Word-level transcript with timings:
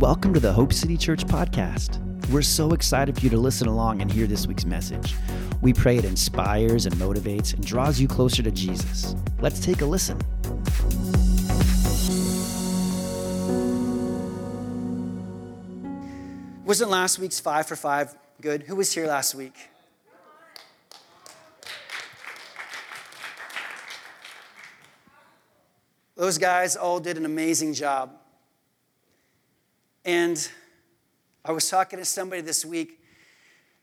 Welcome 0.00 0.32
to 0.32 0.40
the 0.40 0.50
Hope 0.50 0.72
City 0.72 0.96
Church 0.96 1.26
podcast. 1.26 1.98
We're 2.30 2.40
so 2.40 2.70
excited 2.70 3.16
for 3.16 3.20
you 3.20 3.28
to 3.28 3.36
listen 3.36 3.68
along 3.68 4.00
and 4.00 4.10
hear 4.10 4.26
this 4.26 4.46
week's 4.46 4.64
message. 4.64 5.14
We 5.60 5.74
pray 5.74 5.98
it 5.98 6.06
inspires 6.06 6.86
and 6.86 6.94
motivates 6.94 7.52
and 7.52 7.62
draws 7.62 8.00
you 8.00 8.08
closer 8.08 8.42
to 8.42 8.50
Jesus. 8.50 9.14
Let's 9.42 9.60
take 9.60 9.82
a 9.82 9.84
listen. 9.84 10.18
Wasn't 16.64 16.90
last 16.90 17.18
week's 17.18 17.38
five 17.38 17.66
for 17.66 17.76
five 17.76 18.14
good? 18.40 18.62
Who 18.62 18.76
was 18.76 18.94
here 18.94 19.06
last 19.06 19.34
week? 19.34 19.68
Those 26.16 26.38
guys 26.38 26.74
all 26.74 27.00
did 27.00 27.18
an 27.18 27.26
amazing 27.26 27.74
job. 27.74 28.19
And 30.04 30.48
I 31.44 31.52
was 31.52 31.68
talking 31.68 31.98
to 31.98 32.04
somebody 32.04 32.42
this 32.42 32.64
week, 32.64 33.00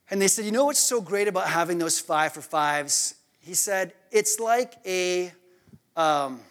and 0.10 0.22
they 0.22 0.28
said, 0.28 0.46
You 0.46 0.52
know 0.52 0.66
what's 0.66 0.80
so 0.80 1.02
great 1.02 1.28
about 1.28 1.48
having 1.48 1.78
those 1.78 2.00
five 2.00 2.34
for 2.34 2.42
fives? 2.42 3.16
He 3.40 3.54
said, 3.54 3.94
It's 4.12 4.40
like 4.40 4.74
a. 4.86 5.32
Um, 5.96 6.42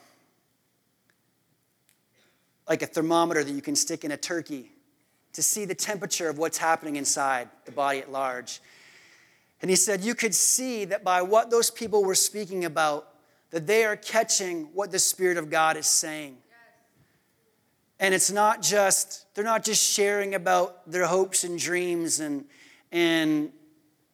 like 2.68 2.82
a 2.82 2.86
thermometer 2.86 3.44
that 3.44 3.52
you 3.52 3.62
can 3.62 3.76
stick 3.76 4.04
in 4.04 4.10
a 4.10 4.16
turkey 4.16 4.70
to 5.32 5.42
see 5.42 5.64
the 5.64 5.74
temperature 5.74 6.28
of 6.28 6.38
what's 6.38 6.58
happening 6.58 6.96
inside 6.96 7.48
the 7.64 7.72
body 7.72 8.00
at 8.00 8.10
large. 8.10 8.60
And 9.62 9.70
he 9.70 9.76
said, 9.76 10.02
You 10.02 10.14
could 10.14 10.34
see 10.34 10.84
that 10.86 11.04
by 11.04 11.22
what 11.22 11.50
those 11.50 11.70
people 11.70 12.04
were 12.04 12.14
speaking 12.14 12.64
about, 12.64 13.08
that 13.50 13.66
they 13.66 13.84
are 13.84 13.96
catching 13.96 14.64
what 14.74 14.90
the 14.90 14.98
Spirit 14.98 15.36
of 15.36 15.50
God 15.50 15.76
is 15.76 15.86
saying. 15.86 16.36
And 17.98 18.14
it's 18.14 18.30
not 18.30 18.62
just, 18.62 19.24
they're 19.34 19.44
not 19.44 19.64
just 19.64 19.82
sharing 19.82 20.34
about 20.34 20.90
their 20.90 21.06
hopes 21.06 21.44
and 21.44 21.58
dreams 21.58 22.20
and, 22.20 22.44
and 22.92 23.50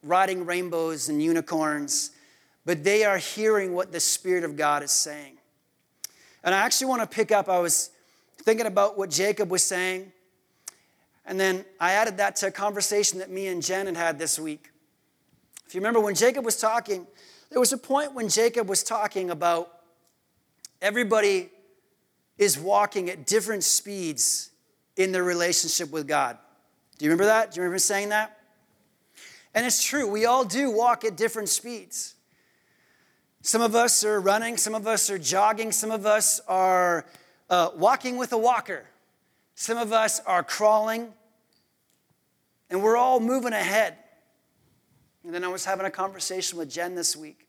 riding 0.02 0.47
rainbows 0.47 1.08
and 1.08 1.22
unicorns, 1.22 2.12
but 2.64 2.84
they 2.84 3.05
are 3.05 3.19
hearing 3.19 3.74
what 3.74 3.91
the 3.91 4.00
Spirit 4.00 4.44
of 4.44 4.56
God 4.56 4.83
is 4.83 4.92
saying. 4.92 5.36
And 6.44 6.55
I 6.55 6.58
actually 6.58 6.89
want 6.89 7.02
to 7.02 7.08
pick 7.08 7.33
up, 7.33 7.48
I 7.48 7.58
was 7.58 7.91
thinking 8.42 8.66
about 8.66 8.97
what 8.97 9.11
Jacob 9.11 9.50
was 9.50 9.64
saying, 9.64 10.12
and 11.24 11.39
then 11.39 11.64
I 11.78 11.92
added 11.92 12.17
that 12.17 12.36
to 12.36 12.48
a 12.48 12.50
conversation 12.50 13.20
that 13.20 13.30
me 13.30 13.46
and 13.46 13.62
Jen 13.62 13.86
had 13.86 13.96
had 13.96 14.19
this 14.19 14.39
week. 14.39 14.70
If 15.67 15.74
you 15.74 15.80
remember 15.80 16.00
when 16.00 16.14
Jacob 16.14 16.44
was 16.44 16.56
talking, 16.56 17.06
there 17.50 17.61
was 17.61 17.72
a 17.72 17.78
point 17.78 18.14
when 18.14 18.28
Jacob 18.28 18.69
was 18.69 18.83
talking 18.83 19.30
about 19.30 19.70
everybody 20.80 21.50
is 22.43 22.59
walking 22.59 23.09
at 23.09 23.27
different 23.27 23.65
speeds 23.65 24.51
in 24.97 25.12
their 25.12 25.25
relationship 25.25 25.91
with 25.91 26.07
God. 26.07 26.37
Do 26.98 27.05
you 27.05 27.11
remember 27.11 27.27
that? 27.27 27.53
Do 27.53 27.57
you 27.57 27.62
remember 27.62 27.79
saying 27.79 28.11
that? 28.11 28.39
And 29.55 29.67
it's 29.67 29.85
true, 29.85 30.07
we 30.07 30.25
all 30.25 30.45
do 30.45 30.70
walk 30.70 31.05
at 31.05 31.17
different 31.17 31.48
speeds. 31.48 32.15
Some 33.43 33.61
of 33.61 33.75
us 33.75 34.05
are 34.05 34.20
running, 34.20 34.57
some 34.57 34.75
of 34.75 34.87
us 34.87 35.11
are 35.11 35.19
jogging, 35.19 35.73
some 35.73 35.91
of 35.91 36.07
us 36.07 36.41
are 36.48 37.07
uh, 37.51 37.70
walking 37.77 38.17
with 38.17 38.33
a 38.33 38.39
walker, 38.39 38.85
some 39.55 39.77
of 39.77 39.93
us 39.93 40.20
are 40.20 40.43
crawling, 40.43 41.13
and 42.70 42.83
we're 42.83 42.97
all 42.97 43.20
moving 43.20 43.53
ahead. 43.53 43.97
And 45.25 45.35
then 45.35 45.45
I 45.45 45.48
was 45.48 45.65
having 45.65 45.87
a 45.87 45.91
conversation 45.91 46.57
with 46.57 46.70
Jen 46.70 46.95
this 46.95 47.17
week, 47.17 47.47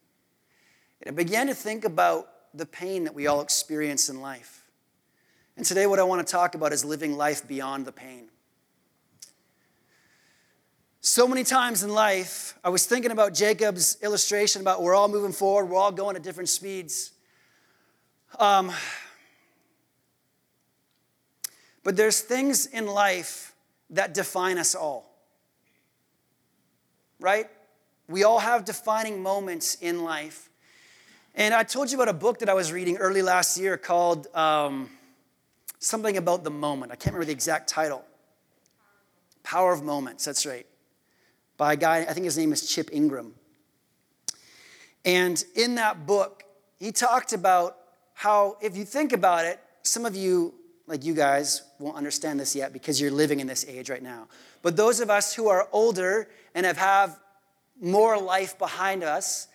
and 1.02 1.14
I 1.14 1.16
began 1.16 1.48
to 1.48 1.54
think 1.54 1.86
about 1.86 2.28
the 2.54 2.66
pain 2.66 3.06
that 3.06 3.16
we 3.16 3.28
all 3.28 3.42
experience 3.42 4.10
in 4.10 4.20
life. 4.20 4.63
And 5.56 5.66
today, 5.66 5.86
what 5.86 6.00
I 6.00 6.04
want 6.04 6.26
to 6.26 6.32
talk 6.32 6.56
about 6.56 6.74
is 6.74 6.84
living 6.84 7.16
life 7.16 7.48
beyond 7.48 7.86
the 7.86 7.92
pain. 7.92 8.30
So 11.00 11.28
many 11.28 11.44
times 11.44 11.84
in 11.84 11.90
life, 11.92 12.58
I 12.64 12.70
was 12.70 12.88
thinking 12.88 13.12
about 13.12 13.34
Jacob's 13.34 13.98
illustration 14.02 14.62
about 14.62 14.82
we're 14.82 14.96
all 14.96 15.10
moving 15.10 15.34
forward, 15.34 15.66
we're 15.66 15.78
all 15.78 15.92
going 15.92 16.16
at 16.16 16.24
different 16.24 16.50
speeds. 16.50 17.12
Um, 18.40 18.72
but 21.84 21.96
there's 21.96 22.22
things 22.22 22.66
in 22.66 22.88
life 22.88 23.54
that 23.92 24.16
define 24.16 24.58
us 24.58 24.74
all, 24.74 25.14
right? 27.20 27.48
We 28.08 28.24
all 28.24 28.40
have 28.40 28.66
defining 28.66 29.22
moments 29.22 29.76
in 29.82 30.04
life. 30.04 30.50
And 31.36 31.54
I 31.54 31.64
told 31.64 31.92
you 31.92 31.98
about 31.98 32.10
a 32.10 32.18
book 32.18 32.40
that 32.40 32.50
I 32.50 32.54
was 32.54 32.72
reading 32.72 32.98
early 32.98 33.22
last 33.22 33.60
year 33.60 33.78
called. 33.78 34.34
Um, 34.34 34.90
something 35.84 36.18
about 36.18 36.44
the 36.44 36.50
moment. 36.50 36.92
I 36.92 36.96
can't 36.96 37.14
remember 37.14 37.26
the 37.26 37.34
exact 37.34 37.68
title. 37.68 38.04
Power 39.44 39.74
of 39.74 39.84
Moments, 39.84 40.26
that's 40.26 40.46
right. 40.46 40.66
By 41.58 41.74
a 41.74 41.76
guy, 41.76 42.00
I 42.00 42.14
think 42.14 42.24
his 42.24 42.38
name 42.38 42.54
is 42.54 42.68
Chip 42.68 42.90
Ingram. 42.92 43.34
And 45.06 45.44
in 45.56 45.76
that 45.76 46.06
book, 46.08 46.44
he 46.80 46.92
talked 46.92 47.34
about 47.34 47.78
how, 48.14 48.58
if 48.62 48.78
you 48.78 48.86
think 48.86 49.12
about 49.12 49.46
it, 49.46 49.60
some 49.84 50.06
of 50.06 50.16
you, 50.16 50.54
like 50.88 51.04
you 51.04 51.14
guys, 51.14 51.64
won't 51.80 51.98
understand 51.98 52.40
this 52.40 52.56
yet 52.56 52.72
because 52.72 53.02
you're 53.02 53.12
living 53.12 53.42
in 53.42 53.48
this 53.48 53.66
age 53.68 53.90
right 53.90 54.02
now. 54.02 54.28
But 54.62 54.78
those 54.78 55.02
of 55.02 55.10
us 55.10 55.34
who 55.34 55.50
are 55.50 55.68
older 55.74 56.30
and 56.56 56.66
have, 56.66 56.78
have 56.78 57.20
more 57.82 58.18
life 58.18 58.58
behind 58.58 59.04
us, 59.04 59.48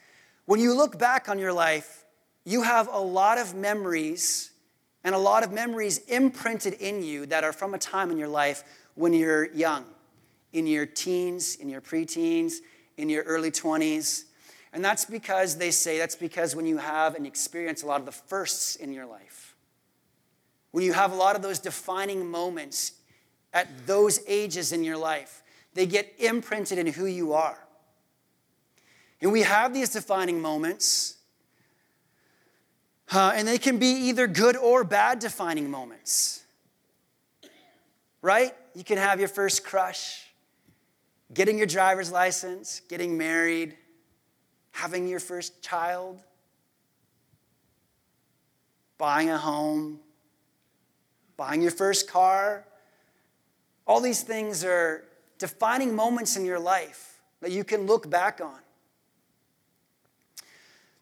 when 0.45 0.60
you 0.60 0.75
look 0.75 0.99
back 0.99 1.28
on 1.31 1.39
your 1.39 1.53
life, 1.53 2.05
you 2.45 2.62
have 2.62 2.89
a 2.93 2.99
lot 2.99 3.39
of 3.39 3.55
memories 3.55 4.50
and 5.08 5.14
a 5.14 5.19
lot 5.19 5.42
of 5.42 5.50
memories 5.50 5.96
imprinted 6.08 6.74
in 6.74 7.02
you 7.02 7.24
that 7.24 7.42
are 7.42 7.54
from 7.54 7.72
a 7.72 7.78
time 7.78 8.10
in 8.10 8.19
your 8.19 8.28
life 8.28 8.62
when 8.94 9.14
you're 9.14 9.50
young, 9.54 9.86
in 10.52 10.66
your 10.66 10.84
teens, 10.84 11.56
in 11.56 11.70
your 11.70 11.80
preteens, 11.80 12.56
in 12.98 13.08
your 13.08 13.22
early 13.22 13.50
20s. 13.50 14.24
And 14.74 14.84
that's 14.84 15.06
because 15.06 15.56
they 15.56 15.70
say 15.70 15.97
that's 15.97 16.14
because 16.14 16.54
when 16.54 16.66
you 16.66 16.76
have 16.76 17.14
and 17.14 17.26
experience 17.26 17.82
a 17.82 17.86
lot 17.86 18.00
of 18.00 18.04
the 18.04 18.12
firsts 18.12 18.76
in 18.76 18.92
your 18.92 19.06
life, 19.06 19.56
when 20.72 20.84
you 20.84 20.92
have 20.92 21.10
a 21.10 21.16
lot 21.16 21.36
of 21.36 21.41
those 21.41 21.58
defining 21.58 22.30
moments 22.30 22.92
at 23.54 23.86
those 23.86 24.20
ages 24.26 24.72
in 24.72 24.84
your 24.84 24.98
life, 24.98 25.42
they 25.72 25.86
get 25.86 26.12
imprinted 26.18 26.76
in 26.76 26.86
who 26.86 27.06
you 27.06 27.32
are. 27.32 27.66
And 29.22 29.32
we 29.32 29.41
have 29.41 29.72
these 29.72 29.88
defining 29.88 30.42
moments 30.42 31.16
uh, 33.12 33.32
and 33.34 33.48
they 33.48 33.58
can 33.58 33.78
be 33.78 33.86
either 33.86 34.26
good 34.26 34.56
or 34.56 34.84
bad 34.84 35.19
defining 35.19 35.70
moments. 35.70 36.42
Right? 38.20 38.54
You 38.74 38.84
can 38.84 38.98
have 38.98 39.19
your 39.19 39.28
first 39.28 39.64
crush, 39.64 40.26
getting 41.32 41.56
your 41.56 41.66
driver's 41.66 42.10
license, 42.10 42.80
getting 42.88 43.16
married, 43.16 43.76
having 44.72 45.08
your 45.08 45.20
first 45.20 45.62
child, 45.62 46.22
buying 48.98 49.30
a 49.30 49.38
home, 49.38 50.00
buying 51.36 51.62
your 51.62 51.70
first 51.70 52.10
car. 52.10 52.64
All 53.86 54.00
these 54.00 54.22
things 54.22 54.64
are 54.64 55.04
defining 55.38 55.94
moments 55.94 56.36
in 56.36 56.44
your 56.44 56.58
life 56.58 57.20
that 57.41 57.52
you 57.52 57.64
can 57.64 57.86
look 57.86 58.10
back 58.10 58.41
on. 58.42 58.58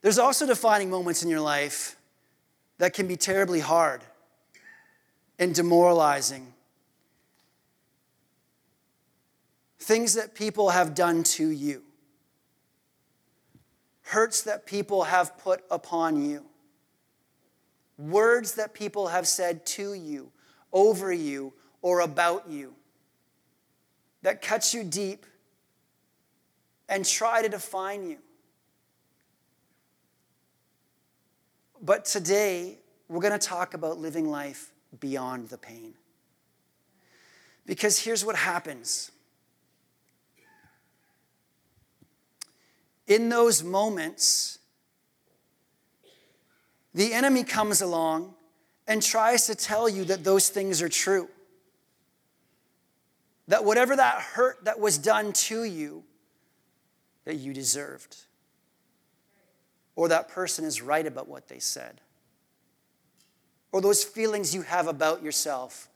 There's 0.03 0.19
also 0.19 0.47
defining 0.47 0.91
moments 0.91 1.23
in 1.23 1.31
your 1.31 1.41
life 1.41 1.96
that 2.79 2.93
can 2.93 3.07
be 3.07 3.17
terribly 3.17 3.61
hard 3.61 4.03
and 5.39 5.55
demoralizing. 5.55 6.53
Things 9.79 10.15
that 10.15 10.35
people 10.35 10.71
have 10.71 10.95
done 10.95 11.23
to 11.23 11.49
you, 11.49 11.83
hurts 14.03 14.43
that 14.43 14.67
people 14.67 15.05
have 15.05 15.39
put 15.39 15.63
upon 15.71 16.29
you, 16.29 16.45
words 17.99 18.55
that 18.55 18.75
people 18.75 19.09
have 19.09 19.27
said 19.27 19.65
to 19.67 19.95
you, 19.95 20.33
over 20.73 21.13
you, 21.13 21.53
or 21.83 22.01
about 22.01 22.49
you 22.49 22.75
that 24.27 24.43
cuts 24.43 24.75
you 24.75 24.83
deep 24.83 25.25
and 26.89 27.05
try 27.05 27.43
to 27.43 27.49
define 27.49 28.09
you. 28.11 28.19
But 31.87 32.05
today, 32.05 32.79
we're 33.09 33.21
going 33.21 33.39
to 33.39 33.47
talk 33.47 33.73
about 33.73 33.99
living 33.99 34.29
life 34.29 34.73
beyond 34.99 35.51
the 35.51 35.57
pain. 35.57 35.95
Because 37.65 38.01
here's 38.01 38.25
what 38.25 38.35
happens 38.35 39.13
in 43.07 43.29
those 43.29 43.63
moments, 43.63 44.59
the 46.93 47.13
enemy 47.13 47.45
comes 47.45 47.81
along 47.81 48.35
and 48.89 49.01
tries 49.01 49.47
to 49.47 49.55
tell 49.55 49.89
you 49.89 50.03
that 50.07 50.25
those 50.25 50.49
things 50.49 50.83
are 50.83 50.89
true. 50.89 51.29
That 53.47 53.65
whatever 53.65 53.95
that 53.95 54.23
hurt 54.23 54.65
that 54.65 54.81
was 54.81 54.99
done 54.99 55.33
to 55.35 55.63
you, 55.63 56.03
that 57.27 57.37
you 57.37 57.53
deserved 57.55 58.17
or 59.97 60.09
that 60.09 60.29
person 60.29 60.65
is 60.65 60.81
right 60.81 61.07
about 61.07 61.27
what 61.27 61.49
they 61.49 61.59
said, 61.59 62.01
or 63.73 63.81
those 63.81 64.05
feelings 64.05 64.55
you 64.55 64.63
have 64.63 64.87
about 64.87 65.23
yourself, 65.23 65.89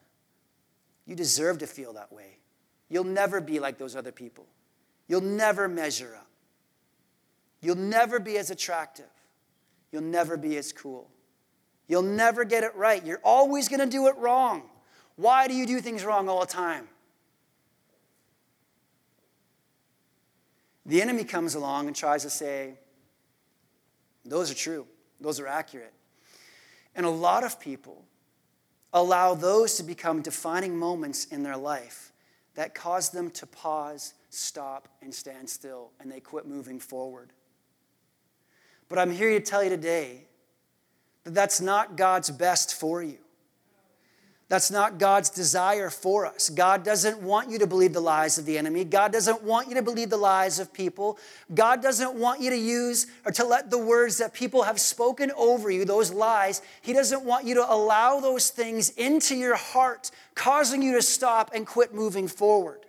You 1.11 1.17
deserve 1.17 1.59
to 1.59 1.67
feel 1.67 1.95
that 1.95 2.13
way. 2.13 2.39
You'll 2.89 3.03
never 3.03 3.41
be 3.41 3.59
like 3.59 3.79
those 3.79 3.97
other 3.97 4.13
people. 4.13 4.47
You'll 5.09 5.21
never 5.21 5.67
measure 5.67 6.15
up. 6.17 6.29
You'll 7.61 7.75
never 7.75 8.21
be 8.21 8.39
as 8.39 8.51
attractive. 8.51 9.11
You'll 9.91 10.03
never 10.03 10.37
be 10.37 10.57
as 10.57 10.73
cool. 10.73 11.11
You'll 11.89 12.03
never 12.03 12.45
get 12.45 12.63
it 12.63 12.77
right. 12.77 13.05
You're 13.05 13.21
always 13.25 13.69
going 13.69 13.81
to 13.81 13.87
do 13.87 14.07
it 14.07 14.17
wrong. 14.19 14.63
Why 15.17 15.49
do 15.49 15.55
you 15.55 15.67
do 15.67 15.81
things 15.81 16.05
wrong 16.05 16.29
all 16.29 16.39
the 16.39 16.47
time? 16.47 16.87
The 20.87 21.03
enemy 21.03 21.25
comes 21.25 21.57
along 21.57 21.89
and 21.89 21.97
tries 21.97 22.23
to 22.23 22.31
say, 22.31 22.75
those 24.25 24.51
are 24.51 24.55
true, 24.55 24.87
those 25.21 25.41
are 25.41 25.47
accurate. 25.47 25.93
And 26.95 27.07
a 27.07 27.11
lot 27.11 27.45
of 27.45 27.61
people 27.61 28.05
allow 28.93 29.35
those 29.35 29.77
to 29.77 29.83
become 29.83 30.23
defining 30.23 30.77
moments 30.77 31.27
in 31.27 31.43
their 31.43 31.57
life 31.57 32.13
that 32.55 32.75
cause 32.75 33.11
them 33.11 33.31
to 33.31 33.47
pause, 33.47 34.15
stop, 34.29 34.89
and 35.01 35.15
stand 35.15 35.49
still, 35.49 35.93
and 36.01 36.11
they 36.11 36.21
quit 36.21 36.47
moving 36.47 36.81
forward. 36.81 37.33
But 38.89 38.99
I'm 38.99 39.13
here 39.13 39.31
to 39.31 39.41
tell 39.41 39.63
you 39.63 39.71
today 39.71 40.27
that 41.25 41.35
that's 41.35 41.61
not 41.61 41.97
God's 41.97 42.31
best 42.31 42.75
for 42.75 43.03
you. 43.03 43.19
That's 44.51 44.69
not 44.69 44.99
God's 44.99 45.31
desire 45.31 45.91
for 45.91 46.27
us. 46.27 46.51
God 46.51 46.83
doesn't 46.83 47.23
want 47.23 47.51
you 47.51 47.61
to 47.61 47.69
believe 47.69 47.93
the 47.93 48.01
lies 48.01 48.37
of 48.37 48.47
the 48.47 48.59
enemy. 48.59 48.83
God 48.83 49.13
doesn't 49.13 49.45
want 49.45 49.69
you 49.69 49.77
to 49.77 49.83
believe 49.83 50.11
the 50.11 50.17
lies 50.17 50.59
of 50.59 50.73
people. 50.73 51.19
God 51.55 51.81
doesn't 51.81 52.15
want 52.15 52.41
you 52.41 52.51
to 52.51 52.57
use 52.57 53.07
or 53.25 53.31
to 53.31 53.45
let 53.45 53.71
the 53.71 53.79
words 53.79 54.19
that 54.19 54.35
people 54.35 54.65
have 54.65 54.81
spoken 54.81 55.31
over 55.37 55.71
you, 55.71 55.85
those 55.85 56.13
lies, 56.13 56.63
He 56.83 56.93
doesn't 56.93 57.25
want 57.25 57.47
you 57.47 57.55
to 57.55 57.73
allow 57.73 58.19
those 58.19 58.51
things 58.51 58.91
into 58.91 59.37
your 59.37 59.55
heart, 59.55 60.11
causing 60.35 60.83
you 60.83 60.95
to 60.95 61.03
stop 61.03 61.53
and 61.55 61.65
quit 61.65 61.95
moving 61.95 62.27
forward. 62.27 62.81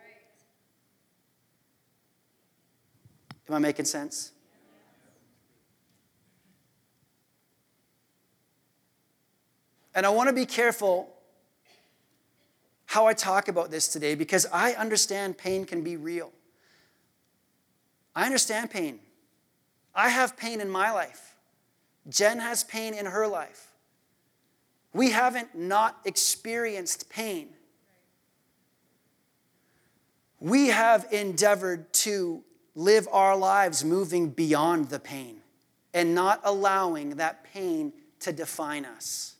Am 3.48 3.54
I 3.54 3.60
making 3.60 3.86
sense? 3.86 4.32
And 9.94 10.08
I 10.08 10.10
want 10.10 10.28
to 10.28 10.34
be 10.34 10.48
careful 10.48 11.21
how 12.92 13.08
I 13.08 13.14
talk 13.14 13.48
about 13.48 13.72
this 13.72 13.88
today 13.88 14.16
because 14.16 14.46
I 14.52 14.74
understand 14.74 15.38
pain 15.38 15.64
can 15.64 15.82
be 15.82 15.96
real. 15.96 16.30
I 18.14 18.26
understand 18.26 18.70
pain. 18.70 19.00
I 19.96 20.10
have 20.10 20.36
pain 20.36 20.60
in 20.60 20.70
my 20.70 20.92
life. 20.92 21.38
Jen 22.10 22.40
has 22.40 22.66
pain 22.66 22.94
in 22.94 23.06
her 23.06 23.28
life. 23.28 23.72
We 24.92 25.12
haven't 25.12 25.56
not 25.58 26.02
experienced 26.04 27.10
pain. 27.10 27.52
We 30.42 30.68
have 30.68 31.08
endeavored 31.14 31.94
to 31.94 32.44
live 32.76 33.08
our 33.10 33.38
lives 33.38 33.86
moving 33.86 34.32
beyond 34.32 34.90
the 34.90 35.00
pain 35.00 35.38
and 35.94 36.14
not 36.14 36.42
allowing 36.44 37.12
that 37.12 37.46
pain 37.46 37.94
to 38.20 38.34
define 38.34 38.84
us. 38.84 39.31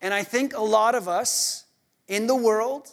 And 0.00 0.14
I 0.14 0.22
think 0.22 0.56
a 0.56 0.62
lot 0.62 0.94
of 0.94 1.08
us 1.08 1.64
in 2.06 2.26
the 2.26 2.34
world, 2.34 2.90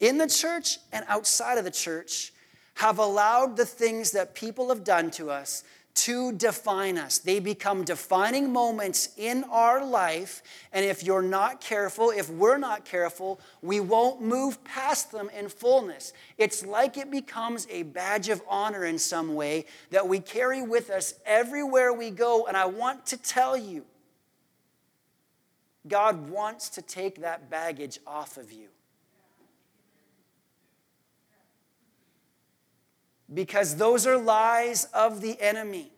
in 0.00 0.18
the 0.18 0.26
church, 0.28 0.78
and 0.92 1.04
outside 1.08 1.58
of 1.58 1.64
the 1.64 1.70
church 1.70 2.32
have 2.74 2.98
allowed 2.98 3.56
the 3.56 3.66
things 3.66 4.12
that 4.12 4.34
people 4.34 4.68
have 4.68 4.84
done 4.84 5.10
to 5.12 5.30
us 5.30 5.64
to 5.94 6.32
define 6.32 6.96
us. 6.96 7.18
They 7.18 7.38
become 7.38 7.84
defining 7.84 8.50
moments 8.52 9.10
in 9.16 9.44
our 9.44 9.84
life. 9.84 10.42
And 10.72 10.84
if 10.86 11.02
you're 11.02 11.22
not 11.22 11.60
careful, 11.60 12.10
if 12.10 12.30
we're 12.30 12.58
not 12.58 12.84
careful, 12.84 13.40
we 13.60 13.80
won't 13.80 14.22
move 14.22 14.62
past 14.64 15.12
them 15.12 15.28
in 15.36 15.48
fullness. 15.48 16.12
It's 16.38 16.64
like 16.64 16.96
it 16.96 17.10
becomes 17.10 17.66
a 17.70 17.82
badge 17.82 18.30
of 18.30 18.42
honor 18.48 18.84
in 18.84 18.98
some 18.98 19.34
way 19.34 19.66
that 19.90 20.08
we 20.08 20.18
carry 20.18 20.62
with 20.62 20.88
us 20.88 21.14
everywhere 21.26 21.92
we 21.92 22.10
go. 22.10 22.46
And 22.46 22.56
I 22.56 22.66
want 22.66 23.04
to 23.06 23.16
tell 23.18 23.56
you 23.56 23.84
God 25.86 26.30
wants 26.30 26.68
to 26.70 26.82
take 26.82 27.22
that 27.22 27.50
baggage 27.50 27.98
off 28.06 28.36
of 28.36 28.52
you. 28.52 28.68
Because 33.32 33.76
those 33.76 34.06
are 34.06 34.18
lies 34.18 34.84
of 34.92 35.20
the 35.20 35.40
enemy. 35.40 35.90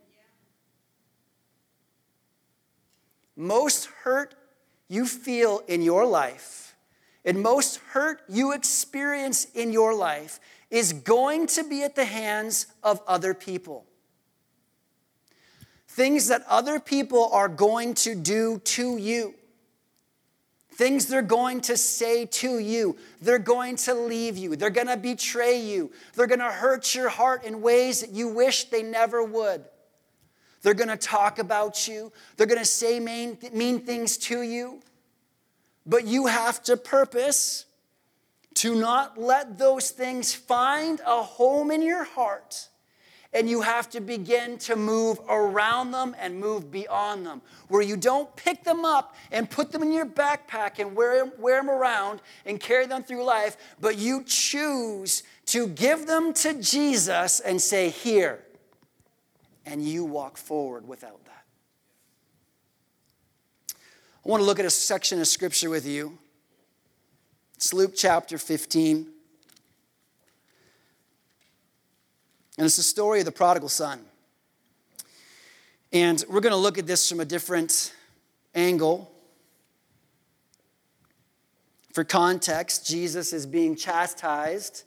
Most 3.37 3.87
hurt 4.05 4.35
you 4.89 5.07
feel 5.07 5.63
in 5.67 5.83
your 5.83 6.07
life, 6.07 6.77
and 7.25 7.43
most 7.43 7.79
hurt 7.91 8.23
you 8.29 8.53
experience 8.53 9.47
in 9.47 9.73
your 9.73 9.95
life, 9.95 10.39
is 10.71 10.93
going 10.93 11.47
to 11.49 11.65
be 11.65 11.83
at 11.83 11.97
the 11.97 12.05
hands 12.05 12.67
of 12.83 13.01
other 13.07 13.35
people. 13.35 13.85
Things 15.89 16.29
that 16.29 16.45
other 16.49 16.79
people 16.79 17.29
are 17.33 17.49
going 17.49 17.95
to 17.95 18.15
do 18.15 18.61
to 18.65 18.97
you 18.97 19.35
things 20.75 21.07
they're 21.07 21.23
going 21.23 21.61
to 21.63 21.77
say 21.77 22.27
to 22.27 22.59
you. 22.59 22.97
They're 23.21 23.39
going 23.39 23.77
to 23.77 23.95
leave 23.95 24.37
you. 24.37 24.57
They're 24.57 24.71
going 24.71 24.89
to 24.89 24.97
betray 24.97 25.61
you. 25.61 25.93
They're 26.15 26.27
going 26.27 26.41
to 26.41 26.51
hurt 26.51 26.95
your 26.95 27.09
heart 27.09 27.45
in 27.45 27.63
ways 27.63 28.01
that 28.01 28.11
you 28.11 28.29
wish 28.29 28.65
they 28.65 28.83
never 28.83 29.23
would. 29.23 29.65
They're 30.63 30.75
going 30.75 30.89
to 30.89 30.97
talk 30.97 31.39
about 31.39 31.87
you. 31.87 32.13
They're 32.37 32.47
going 32.47 32.59
to 32.59 32.65
say 32.65 32.99
mean, 32.99 33.39
mean 33.53 33.81
things 33.81 34.17
to 34.19 34.43
you. 34.43 34.81
But 35.87 36.07
you 36.07 36.27
have 36.27 36.63
to 36.65 36.77
purpose 36.77 37.67
to 38.55 38.75
not 38.75 39.19
let 39.19 39.59
those 39.59 39.91
things 39.91 40.33
find 40.33 41.01
a 41.07 41.23
home 41.23 41.71
in 41.71 41.83
your 41.83 42.05
heart 42.05 42.69
and 43.35 43.51
you 43.51 43.61
have 43.61 43.91
to 43.91 44.01
begin 44.01 44.57
to 44.59 44.77
move 44.77 45.19
around 45.29 45.91
them 45.91 46.15
and 46.21 46.39
move 46.39 46.71
beyond 46.71 47.27
them, 47.27 47.43
where 47.69 47.83
you 47.83 47.97
don't 47.97 48.35
pick 48.37 48.63
them 48.63 48.85
up 48.85 49.17
and 49.33 49.51
put 49.51 49.73
them 49.73 49.83
in 49.83 49.93
your 49.93 50.07
backpack 50.07 50.79
and 50.79 50.95
wear, 50.95 51.27
wear 51.39 51.61
them 51.61 51.69
around 51.69 52.23
and 52.47 52.61
carry 52.61 52.87
them 52.87 53.03
through 53.03 53.25
life, 53.25 53.57
but 53.81 53.99
you 53.99 54.23
choose 54.25 55.25
to 55.47 55.67
give 55.67 56.07
them 56.07 56.33
to 56.33 56.55
Jesus 56.63 57.41
and 57.41 57.61
say, 57.61 57.91
Here. 57.91 58.41
And 59.67 59.83
you 59.83 60.05
walk 60.05 60.37
forward 60.37 60.87
without 60.87 61.25
that. 61.25 61.45
I 64.25 64.29
want 64.29 64.43
to 64.43 64.45
look 64.45 64.59
at 64.59 64.67
a 64.67 64.71
section 64.71 65.21
of 65.21 65.27
scripture 65.27 65.71
with 65.71 65.87
you. 65.87 66.19
It's 67.57 67.73
Luke 67.73 67.95
chapter 67.97 68.37
15. 68.37 69.14
And 72.57 72.65
it's 72.65 72.77
the 72.77 72.83
story 72.83 73.19
of 73.21 73.25
the 73.25 73.33
prodigal 73.33 73.69
son. 73.69 74.01
And 75.93 76.25
we're 76.29 76.41
going 76.41 76.53
to 76.53 76.57
look 76.57 76.79
at 76.79 76.87
this 76.87 77.09
from 77.09 77.21
a 77.21 77.25
different 77.25 77.93
angle. 78.55 79.11
For 81.93 82.05
context, 82.05 82.87
Jesus 82.87 83.33
is 83.33 83.47
being 83.47 83.77
chastised 83.77 84.85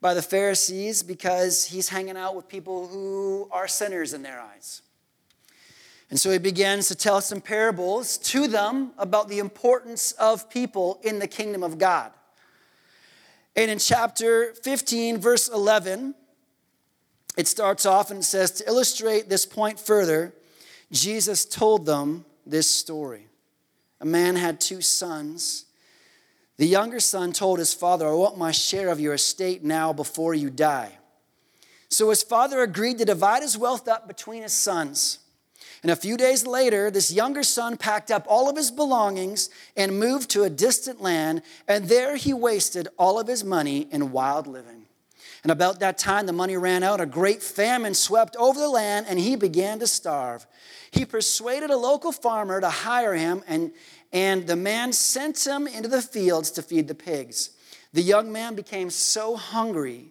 by 0.00 0.14
the 0.14 0.22
Pharisees 0.22 1.02
because 1.02 1.66
he's 1.66 1.88
hanging 1.88 2.16
out 2.16 2.34
with 2.34 2.48
people 2.48 2.88
who 2.88 3.48
are 3.52 3.68
sinners 3.68 4.12
in 4.12 4.22
their 4.22 4.40
eyes. 4.40 4.82
And 6.10 6.20
so 6.20 6.30
he 6.30 6.38
begins 6.38 6.88
to 6.88 6.94
tell 6.94 7.22
some 7.22 7.40
parables 7.40 8.18
to 8.18 8.46
them 8.46 8.92
about 8.98 9.28
the 9.28 9.38
importance 9.38 10.12
of 10.12 10.50
people 10.50 11.00
in 11.02 11.18
the 11.18 11.26
kingdom 11.26 11.62
of 11.62 11.78
God. 11.78 12.12
And 13.56 13.70
in 13.70 13.78
chapter 13.78 14.52
15, 14.54 15.18
verse 15.18 15.48
11, 15.48 16.14
it 17.36 17.48
starts 17.48 17.86
off 17.86 18.10
and 18.10 18.20
it 18.20 18.24
says, 18.24 18.50
To 18.52 18.68
illustrate 18.68 19.28
this 19.28 19.46
point 19.46 19.80
further, 19.80 20.32
Jesus 20.90 21.44
told 21.44 21.86
them 21.86 22.24
this 22.46 22.68
story. 22.68 23.26
A 24.00 24.04
man 24.04 24.36
had 24.36 24.60
two 24.60 24.80
sons. 24.80 25.64
The 26.58 26.66
younger 26.66 27.00
son 27.00 27.32
told 27.32 27.58
his 27.58 27.72
father, 27.72 28.06
I 28.06 28.12
want 28.12 28.36
my 28.36 28.50
share 28.50 28.88
of 28.88 29.00
your 29.00 29.14
estate 29.14 29.64
now 29.64 29.92
before 29.92 30.34
you 30.34 30.50
die. 30.50 30.92
So 31.88 32.10
his 32.10 32.22
father 32.22 32.62
agreed 32.62 32.98
to 32.98 33.04
divide 33.04 33.42
his 33.42 33.56
wealth 33.56 33.88
up 33.88 34.08
between 34.08 34.42
his 34.42 34.52
sons. 34.52 35.18
And 35.82 35.90
a 35.90 35.96
few 35.96 36.16
days 36.16 36.46
later, 36.46 36.90
this 36.90 37.12
younger 37.12 37.42
son 37.42 37.76
packed 37.76 38.10
up 38.10 38.24
all 38.28 38.48
of 38.48 38.56
his 38.56 38.70
belongings 38.70 39.50
and 39.76 39.98
moved 39.98 40.30
to 40.30 40.44
a 40.44 40.50
distant 40.50 41.02
land, 41.02 41.42
and 41.66 41.86
there 41.86 42.16
he 42.16 42.32
wasted 42.32 42.88
all 42.98 43.18
of 43.18 43.26
his 43.26 43.42
money 43.42 43.88
in 43.90 44.12
wild 44.12 44.46
living. 44.46 44.81
And 45.42 45.50
about 45.50 45.80
that 45.80 45.98
time, 45.98 46.26
the 46.26 46.32
money 46.32 46.56
ran 46.56 46.82
out. 46.82 47.00
A 47.00 47.06
great 47.06 47.42
famine 47.42 47.94
swept 47.94 48.36
over 48.36 48.60
the 48.60 48.68
land, 48.68 49.06
and 49.08 49.18
he 49.18 49.34
began 49.34 49.80
to 49.80 49.86
starve. 49.86 50.46
He 50.92 51.04
persuaded 51.04 51.70
a 51.70 51.76
local 51.76 52.12
farmer 52.12 52.60
to 52.60 52.70
hire 52.70 53.14
him, 53.14 53.42
and, 53.48 53.72
and 54.12 54.46
the 54.46 54.56
man 54.56 54.92
sent 54.92 55.44
him 55.44 55.66
into 55.66 55.88
the 55.88 56.02
fields 56.02 56.50
to 56.52 56.62
feed 56.62 56.86
the 56.86 56.94
pigs. 56.94 57.50
The 57.92 58.02
young 58.02 58.30
man 58.30 58.54
became 58.54 58.88
so 58.88 59.36
hungry 59.36 60.10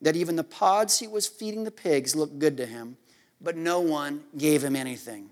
that 0.00 0.16
even 0.16 0.36
the 0.36 0.44
pods 0.44 0.98
he 0.98 1.06
was 1.06 1.26
feeding 1.26 1.64
the 1.64 1.70
pigs 1.70 2.16
looked 2.16 2.38
good 2.38 2.56
to 2.56 2.66
him, 2.66 2.96
but 3.40 3.56
no 3.56 3.80
one 3.80 4.24
gave 4.36 4.62
him 4.62 4.74
anything. 4.74 5.30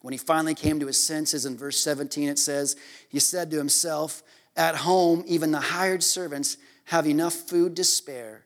When 0.00 0.12
he 0.12 0.18
finally 0.18 0.54
came 0.56 0.80
to 0.80 0.86
his 0.86 1.02
senses, 1.02 1.46
in 1.46 1.56
verse 1.56 1.78
17 1.78 2.28
it 2.28 2.38
says, 2.38 2.74
He 3.08 3.20
said 3.20 3.50
to 3.52 3.56
himself, 3.58 4.22
At 4.56 4.76
home, 4.76 5.22
even 5.26 5.52
the 5.52 5.60
hired 5.60 6.02
servants 6.02 6.56
have 6.84 7.06
enough 7.06 7.34
food 7.34 7.76
to 7.76 7.84
spare, 7.84 8.44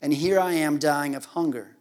and 0.00 0.12
here 0.12 0.38
I 0.38 0.54
am 0.54 0.78
dying 0.78 1.14
of 1.14 1.24
hunger. 1.26 1.76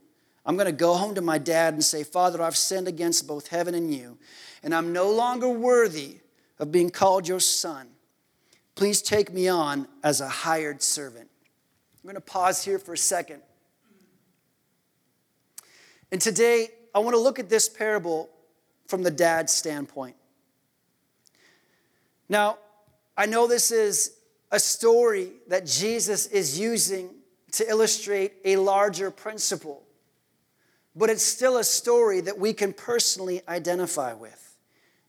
I'm 0.45 0.55
going 0.55 0.67
to 0.67 0.71
go 0.71 0.93
home 0.93 1.15
to 1.15 1.21
my 1.21 1.37
dad 1.37 1.73
and 1.73 1.83
say, 1.83 2.03
Father, 2.03 2.41
I've 2.41 2.55
sinned 2.55 2.87
against 2.87 3.27
both 3.27 3.47
heaven 3.47 3.73
and 3.73 3.93
you, 3.93 4.17
and 4.61 4.73
I'm 4.73 4.93
no 4.93 5.09
longer 5.09 5.49
worthy 5.49 6.19
of 6.59 6.71
being 6.71 6.89
called 6.89 7.27
your 7.27 7.39
son. 7.39 7.87
Please 8.75 9.01
take 9.01 9.33
me 9.33 9.47
on 9.47 9.87
as 10.03 10.21
a 10.21 10.27
hired 10.27 10.81
servant. 10.81 11.29
I'm 11.95 12.07
going 12.07 12.15
to 12.15 12.21
pause 12.21 12.63
here 12.63 12.77
for 12.77 12.93
a 12.93 12.97
second. 12.97 13.41
And 16.11 16.21
today, 16.21 16.69
I 16.93 16.99
want 16.99 17.15
to 17.15 17.19
look 17.19 17.39
at 17.39 17.49
this 17.49 17.67
parable 17.67 18.29
from 18.87 19.01
the 19.01 19.11
dad's 19.11 19.51
standpoint. 19.51 20.15
Now, 22.29 22.57
I 23.17 23.25
know 23.25 23.47
this 23.47 23.71
is 23.71 24.11
a 24.55 24.59
story 24.59 25.33
that 25.49 25.65
Jesus 25.65 26.27
is 26.27 26.57
using 26.57 27.09
to 27.51 27.69
illustrate 27.69 28.31
a 28.45 28.55
larger 28.55 29.11
principle, 29.11 29.83
but 30.95 31.09
it's 31.09 31.23
still 31.23 31.57
a 31.57 31.63
story 31.63 32.21
that 32.21 32.39
we 32.39 32.53
can 32.53 32.71
personally 32.71 33.41
identify 33.49 34.13
with. 34.13 34.55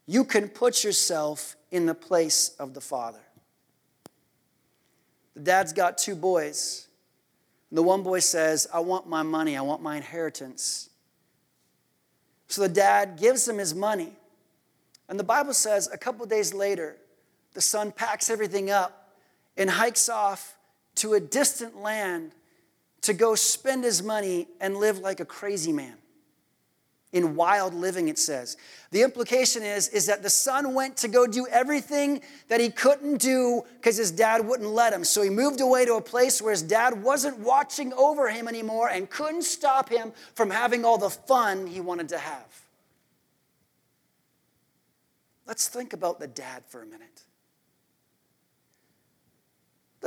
You 0.05 0.25
can 0.25 0.49
put 0.49 0.83
yourself 0.83 1.55
in 1.71 1.87
the 1.87 1.95
place 1.95 2.57
of 2.59 2.75
the 2.75 2.81
father. 2.81 3.21
The 5.35 5.43
dad's 5.43 5.73
got 5.73 5.97
two 5.97 6.17
boys. 6.17 6.89
The 7.71 7.85
one 7.85 8.03
boy 8.03 8.19
says, 8.19 8.67
I 8.75 8.81
want 8.81 9.09
my 9.09 9.23
money, 9.23 9.57
I 9.57 9.61
want 9.61 9.81
my 9.81 9.97
inheritance. 9.97 10.91
So 12.49 12.63
the 12.63 12.69
dad 12.69 13.17
gives 13.17 13.47
him 13.47 13.59
his 13.59 13.77
money. 13.77 14.13
And 15.09 15.21
the 15.21 15.25
Bible 15.25 15.55
says 15.55 15.89
a 15.93 15.99
couple 15.99 16.27
days 16.27 16.53
later, 16.53 16.97
the 17.55 17.61
son 17.61 17.93
packs 17.93 18.29
everything 18.29 18.73
up 18.73 19.05
and 19.57 19.71
hikes 19.71 20.09
off 20.09 20.57
to 20.97 21.15
a 21.15 21.21
distant 21.21 21.81
land 21.81 22.33
to 23.03 23.15
go 23.15 23.35
spend 23.35 23.85
his 23.85 24.03
money 24.03 24.49
and 24.61 24.77
live 24.77 24.99
like 24.99 25.21
a 25.21 25.25
crazy 25.25 25.73
man. 25.73 25.95
In 27.13 27.37
wild 27.37 27.73
living 27.73 28.09
it 28.09 28.19
says. 28.19 28.57
The 28.91 29.03
implication 29.03 29.63
is 29.63 29.89
is 29.89 30.07
that 30.07 30.23
the 30.23 30.29
son 30.29 30.75
went 30.75 30.99
to 30.99 31.09
go 31.09 31.27
do 31.27 31.47
everything 31.47 32.21
that 32.49 32.61
he 32.61 32.69
couldn't 32.69 33.19
do 33.19 33.63
because 33.77 33.97
his 33.97 34.11
dad 34.11 34.47
wouldn't 34.47 34.69
let 34.69 34.93
him. 34.93 35.05
So 35.05 35.23
he 35.23 35.31
moved 35.31 35.61
away 35.61 35.87
to 35.87 35.95
a 35.95 36.03
place 36.03 36.43
where 36.43 36.51
his 36.51 36.63
dad 36.63 37.03
wasn't 37.03 37.39
watching 37.39 37.93
over 37.95 38.29
him 38.29 38.49
anymore 38.49 38.89
and 38.89 39.09
couldn't 39.09 39.45
stop 39.45 39.89
him 39.89 40.13
from 40.35 40.51
having 40.51 40.85
all 40.85 40.99
the 40.99 41.09
fun 41.09 41.67
he 41.67 41.81
wanted 41.81 42.09
to 42.11 42.19
have. 42.19 42.63
Let's 45.47 45.69
think 45.69 45.93
about 45.93 46.19
the 46.19 46.27
dad 46.27 46.65
for 46.67 46.83
a 46.83 46.87
minute 46.87 47.23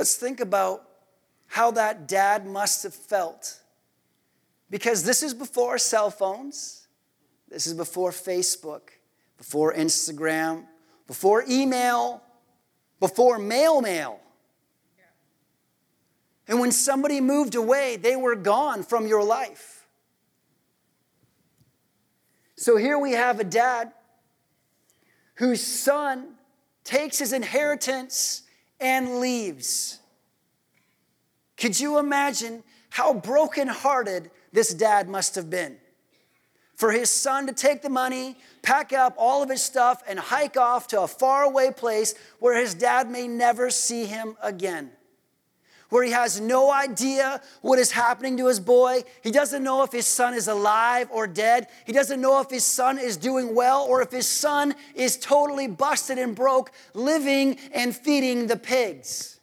let's 0.00 0.16
think 0.16 0.40
about 0.40 0.82
how 1.46 1.70
that 1.72 2.08
dad 2.08 2.46
must 2.46 2.84
have 2.84 2.94
felt 2.94 3.60
because 4.70 5.04
this 5.04 5.22
is 5.22 5.34
before 5.34 5.76
cell 5.76 6.10
phones 6.10 6.88
this 7.50 7.66
is 7.66 7.74
before 7.74 8.10
Facebook, 8.10 8.80
before 9.36 9.74
Instagram, 9.74 10.64
before 11.06 11.44
email, 11.50 12.22
before 12.98 13.38
mail 13.38 13.82
mail. 13.82 14.20
And 16.48 16.60
when 16.60 16.72
somebody 16.72 17.20
moved 17.20 17.54
away, 17.54 17.96
they 17.96 18.16
were 18.16 18.36
gone 18.36 18.84
from 18.84 19.06
your 19.06 19.22
life. 19.22 19.86
So 22.56 22.78
here 22.78 22.98
we 22.98 23.12
have 23.12 23.38
a 23.38 23.44
dad 23.44 23.92
whose 25.34 25.60
son 25.60 26.36
takes 26.84 27.18
his 27.18 27.34
inheritance 27.34 28.44
and 28.80 29.20
leaves. 29.20 29.98
Could 31.56 31.78
you 31.78 31.98
imagine 31.98 32.62
how 32.90 33.14
brokenhearted 33.14 34.30
this 34.52 34.72
dad 34.74 35.08
must 35.08 35.34
have 35.34 35.50
been? 35.50 35.76
for 36.80 36.92
his 36.92 37.10
son 37.10 37.46
to 37.46 37.52
take 37.52 37.82
the 37.82 37.90
money, 37.90 38.38
pack 38.62 38.94
up 38.94 39.14
all 39.18 39.42
of 39.42 39.50
his 39.50 39.62
stuff, 39.62 40.02
and 40.08 40.18
hike 40.18 40.56
off 40.56 40.88
to 40.88 41.02
a 41.02 41.06
faraway 41.06 41.70
place 41.70 42.14
where 42.38 42.58
his 42.58 42.72
dad 42.72 43.10
may 43.10 43.28
never 43.28 43.68
see 43.68 44.06
him 44.06 44.34
again. 44.42 44.90
Where 45.90 46.04
he 46.04 46.12
has 46.12 46.40
no 46.40 46.72
idea 46.72 47.40
what 47.60 47.78
is 47.78 47.92
happening 47.92 48.36
to 48.38 48.46
his 48.46 48.58
boy. 48.58 49.02
He 49.22 49.30
doesn't 49.30 49.62
know 49.62 49.82
if 49.82 49.92
his 49.92 50.06
son 50.06 50.34
is 50.34 50.48
alive 50.48 51.08
or 51.12 51.26
dead. 51.26 51.66
He 51.84 51.92
doesn't 51.92 52.20
know 52.20 52.40
if 52.40 52.48
his 52.48 52.64
son 52.64 52.98
is 52.98 53.16
doing 53.16 53.54
well 53.54 53.84
or 53.84 54.00
if 54.00 54.10
his 54.10 54.28
son 54.28 54.74
is 54.94 55.16
totally 55.16 55.66
busted 55.66 56.18
and 56.18 56.34
broke, 56.34 56.72
living 56.94 57.58
and 57.74 57.94
feeding 57.94 58.46
the 58.46 58.56
pigs. 58.56 59.40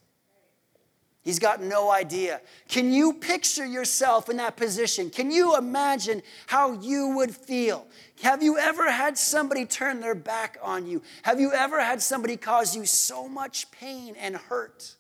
He's 1.28 1.40
got 1.40 1.62
no 1.62 1.92
idea. 1.92 2.40
Can 2.70 2.94
you 2.94 3.12
picture 3.12 3.66
yourself 3.66 4.30
in 4.30 4.38
that 4.38 4.56
position? 4.56 5.10
Can 5.10 5.30
you 5.30 5.58
imagine 5.58 6.22
how 6.46 6.80
you 6.80 7.10
would 7.18 7.36
feel? 7.36 7.86
Have 8.24 8.42
you 8.42 8.58
ever 8.58 8.90
had 8.90 9.18
somebody 9.18 9.66
turn 9.66 10.00
their 10.00 10.16
back 10.16 10.58
on 10.64 10.88
you? 10.88 11.02
Have 11.24 11.42
you 11.42 11.52
ever 11.52 11.82
had 11.82 12.02
somebody 12.02 12.38
cause 12.38 12.78
you 12.78 12.86
so 12.86 13.28
much 13.28 13.70
pain 13.72 14.16
and 14.18 14.38
hurt? 14.38 14.96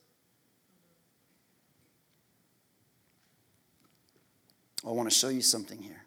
I 4.87 4.91
want 4.91 5.09
to 5.09 5.15
show 5.15 5.27
you 5.27 5.41
something 5.41 5.81
here. 5.81 6.05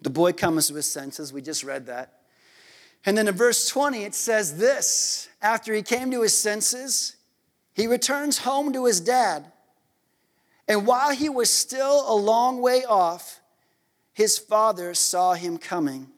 The 0.00 0.10
boy 0.10 0.32
comes 0.32 0.68
to 0.68 0.74
his 0.74 0.86
senses. 0.86 1.32
We 1.32 1.40
just 1.40 1.62
read 1.62 1.86
that. 1.86 2.20
And 3.06 3.16
then 3.16 3.28
in 3.28 3.34
verse 3.34 3.68
20, 3.68 4.02
it 4.02 4.14
says 4.14 4.56
this 4.58 5.28
After 5.40 5.72
he 5.72 5.82
came 5.82 6.10
to 6.10 6.22
his 6.22 6.36
senses, 6.36 7.16
he 7.72 7.86
returns 7.86 8.38
home 8.38 8.72
to 8.72 8.86
his 8.86 9.00
dad. 9.00 9.52
And 10.66 10.86
while 10.86 11.14
he 11.14 11.28
was 11.28 11.50
still 11.50 12.04
a 12.08 12.14
long 12.14 12.60
way 12.60 12.84
off, 12.84 13.40
his 14.12 14.38
father 14.38 14.94
saw 14.94 15.34
him 15.34 15.58
coming. 15.58 16.08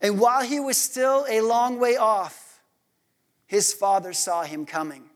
And 0.00 0.18
while 0.18 0.42
he 0.42 0.60
was 0.60 0.76
still 0.76 1.26
a 1.28 1.40
long 1.40 1.78
way 1.78 1.96
off, 1.96 2.60
his 3.46 3.72
father 3.72 4.12
saw 4.12 4.42
him 4.42 4.66
coming. 4.66 5.09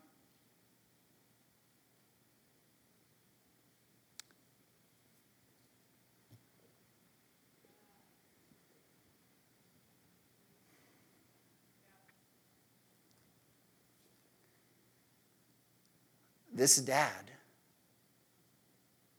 This 16.65 16.79
dad 16.79 17.31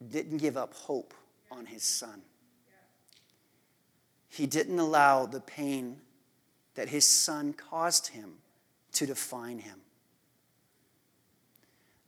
didn't 0.10 0.38
give 0.38 0.58
up 0.58 0.74
hope 0.74 1.14
on 1.52 1.68
his 1.68 1.84
son. 1.84 2.24
He 4.28 4.48
didn't 4.48 4.80
allow 4.80 5.28
the 5.28 5.42
pain 5.42 5.98
that 6.74 6.90
his 6.90 7.08
son 7.08 7.54
caused 7.54 8.08
him 8.08 8.38
to 8.94 9.06
define 9.06 9.60
him. 9.60 9.80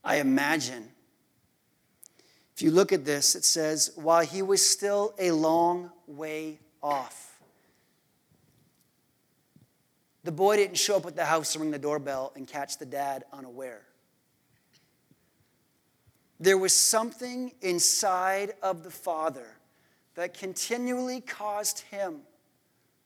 I 0.04 0.16
imagine, 0.16 0.90
if 2.56 2.64
you 2.64 2.72
look 2.72 2.92
at 2.92 3.06
this, 3.06 3.36
it 3.36 3.46
says, 3.46 3.92
while 3.96 4.26
he 4.26 4.42
was 4.42 4.68
still 4.68 5.14
a 5.20 5.30
long 5.30 5.92
way 6.08 6.58
off. 6.82 7.38
The 10.24 10.32
boy 10.32 10.56
didn't 10.56 10.78
show 10.78 10.96
up 10.96 11.06
at 11.06 11.16
the 11.16 11.26
house 11.26 11.54
to 11.54 11.60
ring 11.60 11.70
the 11.70 11.78
doorbell 11.78 12.34
and 12.36 12.48
catch 12.48 12.80
the 12.80 12.88
dad 12.88 13.24
unaware. 13.32 13.84
There 16.40 16.58
was 16.58 16.74
something 16.74 17.52
inside 17.62 18.54
of 18.62 18.84
the 18.84 18.92
Father 18.92 19.48
that 20.16 20.34
continually 20.34 21.22
caused 21.22 21.80
him 21.80 22.22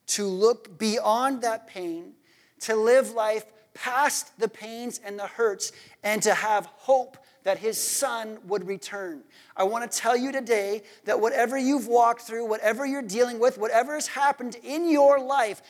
to 0.08 0.26
look 0.26 0.78
beyond 0.78 1.42
that 1.42 1.68
pain, 1.68 2.14
to 2.62 2.76
live 2.76 3.12
life 3.12 3.46
past 3.74 4.38
the 4.38 4.50
pains 4.50 5.00
and 5.04 5.18
the 5.18 5.28
hurts, 5.28 5.72
and 6.04 6.22
to 6.24 6.34
have 6.34 6.66
hope 6.66 7.18
that 7.44 7.58
his 7.58 7.78
son 7.82 8.38
would 8.46 8.68
return. 8.68 9.24
I 9.56 9.64
want 9.64 9.90
to 9.90 9.98
tell 9.98 10.16
you 10.16 10.32
today 10.32 10.84
that 11.06 11.20
whatever 11.20 11.58
you've 11.58 11.88
walked 11.88 12.22
through, 12.22 12.46
whatever 12.46 12.86
you're 12.86 13.02
dealing 13.02 13.40
with, 13.40 13.58
whatever 13.58 13.96
has 13.96 14.08
happened 14.08 14.58
in 14.64 14.90
your 14.90 15.20
life, 15.20 15.62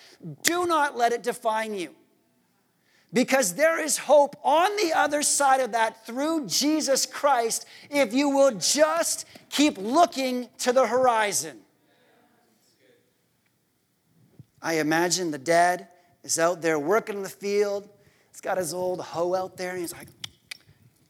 do 0.44 0.66
not 0.66 0.98
let 0.98 1.14
it 1.14 1.24
define 1.24 1.74
you. 1.74 1.96
Because 3.14 3.56
there 3.56 3.84
is 3.84 3.98
hope 3.98 4.38
on 4.44 4.76
the 4.78 4.94
other 4.94 5.22
side 5.22 5.60
of 5.60 5.74
that 5.74 6.06
through 6.06 6.48
Jesus 6.48 7.06
Christ 7.06 7.66
if 7.90 8.14
you 8.14 8.30
will 8.30 8.52
just 8.52 9.26
keep 9.50 9.78
looking 9.78 10.48
to 10.60 10.72
the 10.72 10.88
horizon. 10.88 11.60
I 14.62 14.76
imagine 14.76 15.32
the 15.32 15.38
dad 15.38 15.88
is 16.24 16.40
out 16.40 16.62
there 16.62 16.80
working 16.80 17.18
in 17.18 17.24
the 17.24 17.30
field. 17.30 17.90
He's 18.32 18.42
got 18.42 18.58
his 18.58 18.74
old 18.74 19.02
hoe 19.02 19.34
out 19.36 19.58
there 19.58 19.72
and 19.72 19.80
he's 19.80 19.94
like 19.94 20.08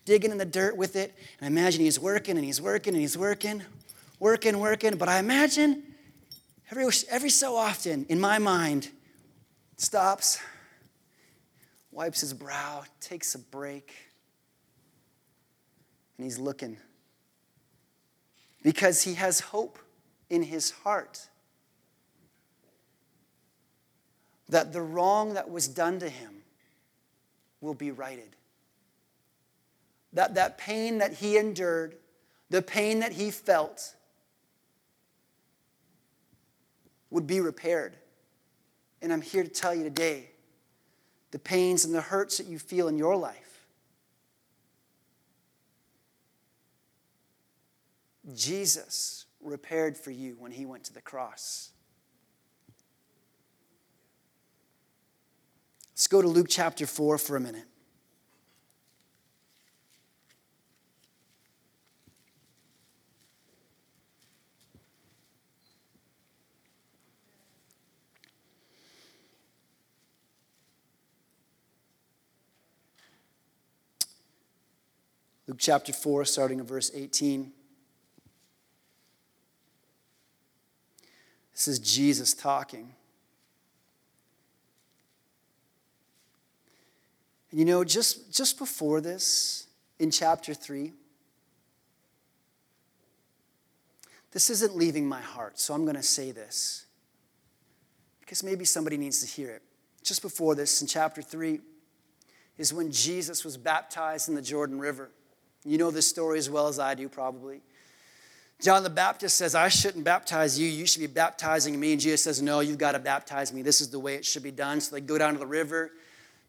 digging 0.05 0.31
in 0.31 0.37
the 0.37 0.45
dirt 0.45 0.75
with 0.75 0.95
it. 0.95 1.13
And 1.39 1.45
I 1.45 1.47
imagine 1.47 1.81
he's 1.81 1.99
working 1.99 2.37
and 2.37 2.45
he's 2.45 2.61
working 2.61 2.93
and 2.93 3.01
he's 3.01 3.17
working. 3.17 3.61
working, 4.19 4.59
working. 4.59 4.95
But 4.95 5.09
I 5.09 5.19
imagine 5.19 5.83
every, 6.71 6.85
every 7.09 7.29
so 7.29 7.55
often 7.55 8.05
in 8.09 8.19
my 8.19 8.39
mind, 8.39 8.89
stops, 9.77 10.39
wipes 11.91 12.21
his 12.21 12.33
brow, 12.33 12.83
takes 12.99 13.35
a 13.35 13.39
break, 13.39 13.93
and 16.17 16.25
he's 16.25 16.39
looking 16.39 16.77
because 18.63 19.01
he 19.01 19.15
has 19.15 19.39
hope 19.39 19.79
in 20.29 20.43
his 20.43 20.71
heart 20.71 21.27
that 24.49 24.73
the 24.73 24.81
wrong 24.81 25.33
that 25.33 25.49
was 25.49 25.67
done 25.67 25.99
to 25.99 26.09
him 26.09 26.43
will 27.59 27.73
be 27.73 27.91
righted. 27.91 28.35
That 30.13 30.35
that 30.35 30.57
pain 30.57 30.97
that 30.97 31.13
he 31.13 31.37
endured, 31.37 31.95
the 32.49 32.61
pain 32.61 32.99
that 32.99 33.13
he 33.13 33.31
felt, 33.31 33.95
would 37.09 37.27
be 37.27 37.39
repaired. 37.39 37.95
And 39.01 39.11
I'm 39.11 39.21
here 39.21 39.43
to 39.43 39.49
tell 39.49 39.73
you 39.73 39.83
today 39.83 40.30
the 41.31 41.39
pains 41.39 41.85
and 41.85 41.95
the 41.95 42.01
hurts 42.01 42.37
that 42.37 42.47
you 42.47 42.59
feel 42.59 42.87
in 42.87 42.97
your 42.97 43.15
life. 43.15 43.65
Jesus 48.35 49.25
repaired 49.41 49.97
for 49.97 50.11
you 50.11 50.35
when 50.37 50.51
he 50.51 50.65
went 50.65 50.83
to 50.85 50.93
the 50.93 51.01
cross. 51.01 51.71
Let's 55.93 56.07
go 56.07 56.21
to 56.21 56.27
Luke 56.27 56.47
chapter 56.49 56.85
4 56.85 57.17
for 57.17 57.35
a 57.35 57.39
minute. 57.39 57.65
Luke 75.51 75.59
chapter 75.59 75.91
4, 75.91 76.23
starting 76.23 76.59
in 76.59 76.65
verse 76.65 76.91
18. 76.95 77.51
This 81.51 81.67
is 81.67 81.77
Jesus 81.77 82.33
talking. 82.33 82.93
And 87.49 87.59
you 87.59 87.65
know, 87.65 87.83
just, 87.83 88.33
just 88.33 88.57
before 88.59 89.01
this, 89.01 89.67
in 89.99 90.09
chapter 90.09 90.53
3, 90.53 90.93
this 94.31 94.49
isn't 94.49 94.73
leaving 94.73 95.05
my 95.05 95.19
heart, 95.19 95.59
so 95.59 95.73
I'm 95.73 95.83
going 95.83 95.97
to 95.97 96.01
say 96.01 96.31
this 96.31 96.85
because 98.21 98.41
maybe 98.41 98.63
somebody 98.63 98.95
needs 98.95 99.19
to 99.19 99.27
hear 99.27 99.49
it. 99.49 99.63
Just 100.01 100.21
before 100.21 100.55
this, 100.55 100.81
in 100.81 100.87
chapter 100.87 101.21
3, 101.21 101.59
is 102.57 102.73
when 102.73 102.89
Jesus 102.89 103.43
was 103.43 103.57
baptized 103.57 104.29
in 104.29 104.35
the 104.35 104.41
Jordan 104.41 104.79
River. 104.79 105.11
You 105.63 105.77
know 105.77 105.91
this 105.91 106.07
story 106.07 106.39
as 106.39 106.49
well 106.49 106.67
as 106.67 106.79
I 106.79 106.95
do, 106.95 107.07
probably. 107.07 107.61
John 108.61 108.83
the 108.83 108.89
Baptist 108.89 109.37
says, 109.37 109.55
I 109.55 109.69
shouldn't 109.69 110.03
baptize 110.03 110.59
you. 110.59 110.67
You 110.67 110.85
should 110.85 111.01
be 111.01 111.07
baptizing 111.07 111.79
me. 111.79 111.93
And 111.93 112.01
Jesus 112.01 112.23
says, 112.23 112.41
No, 112.41 112.59
you've 112.59 112.77
got 112.77 112.91
to 112.91 112.99
baptize 112.99 113.51
me. 113.51 113.63
This 113.63 113.81
is 113.81 113.89
the 113.89 113.99
way 113.99 114.15
it 114.15 114.25
should 114.25 114.43
be 114.43 114.51
done. 114.51 114.81
So 114.81 114.95
they 114.95 115.01
go 115.01 115.17
down 115.17 115.33
to 115.33 115.39
the 115.39 115.47
river. 115.47 115.91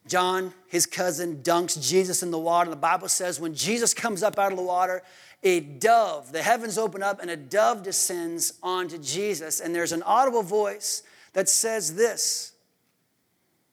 John, 0.07 0.53
his 0.69 0.85
cousin, 0.85 1.43
dunks 1.43 1.81
Jesus 1.81 2.23
in 2.23 2.31
the 2.31 2.39
water. 2.39 2.69
The 2.69 2.77
Bible 2.77 3.09
says 3.09 3.41
when 3.41 3.55
Jesus 3.55 3.95
comes 3.95 4.23
up 4.23 4.39
out 4.39 4.51
of 4.51 4.59
the 4.59 4.65
water, 4.65 5.03
a 5.43 5.61
dove, 5.61 6.33
the 6.33 6.43
heavens 6.43 6.77
open 6.77 7.03
up, 7.03 7.21
and 7.21 7.31
a 7.31 7.37
dove 7.37 7.83
descends 7.83 8.55
onto 8.63 8.99
Jesus. 8.99 9.61
And 9.61 9.75
there's 9.75 9.93
an 9.93 10.03
audible 10.03 10.43
voice 10.43 11.03
that 11.33 11.49
says 11.49 11.95
this 11.95 12.53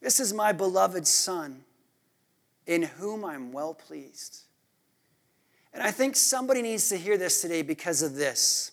This 0.02 0.20
is 0.20 0.34
my 0.34 0.52
beloved 0.52 1.06
Son, 1.06 1.64
in 2.66 2.84
whom 2.84 3.26
I'm 3.26 3.52
well 3.52 3.74
pleased. 3.74 4.44
And 5.74 5.84
I 5.84 5.92
think 5.92 6.16
somebody 6.16 6.62
needs 6.62 6.90
to 6.90 6.98
hear 6.98 7.18
this 7.18 7.42
today 7.42 7.62
because 7.62 8.02
of 8.02 8.16
this. 8.16 8.72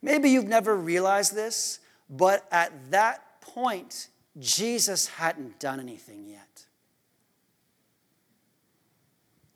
Maybe 0.00 0.30
you've 0.30 0.46
never 0.46 0.76
realized 0.76 1.34
this, 1.34 1.80
but 2.08 2.46
at 2.52 2.90
that 2.90 3.40
point, 3.40 4.08
Jesus 4.38 5.08
hadn't 5.08 5.58
done 5.58 5.80
anything 5.80 6.26
yet. 6.28 6.64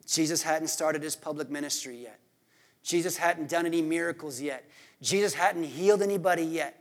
Jesus 0.07 0.43
hadn't 0.43 0.69
started 0.69 1.03
his 1.03 1.17
public 1.17 1.49
ministry 1.49 1.97
yet. 1.97 2.19
Jesus 2.83 3.17
hadn't 3.17 3.49
done 3.49 3.65
any 3.65 3.81
miracles 3.81 4.41
yet. 4.41 4.69
Jesus 5.01 5.35
hadn't 5.35 5.65
healed 5.65 6.03
anybody 6.03 6.43
yet. 6.43 6.79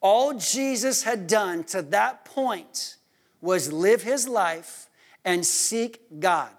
All 0.00 0.34
Jesus 0.34 1.02
had 1.02 1.26
done 1.26 1.64
to 1.64 1.82
that 1.82 2.24
point 2.24 2.96
was 3.40 3.72
live 3.72 4.02
his 4.02 4.26
life 4.26 4.88
and 5.24 5.44
seek 5.44 6.20
God. 6.20 6.50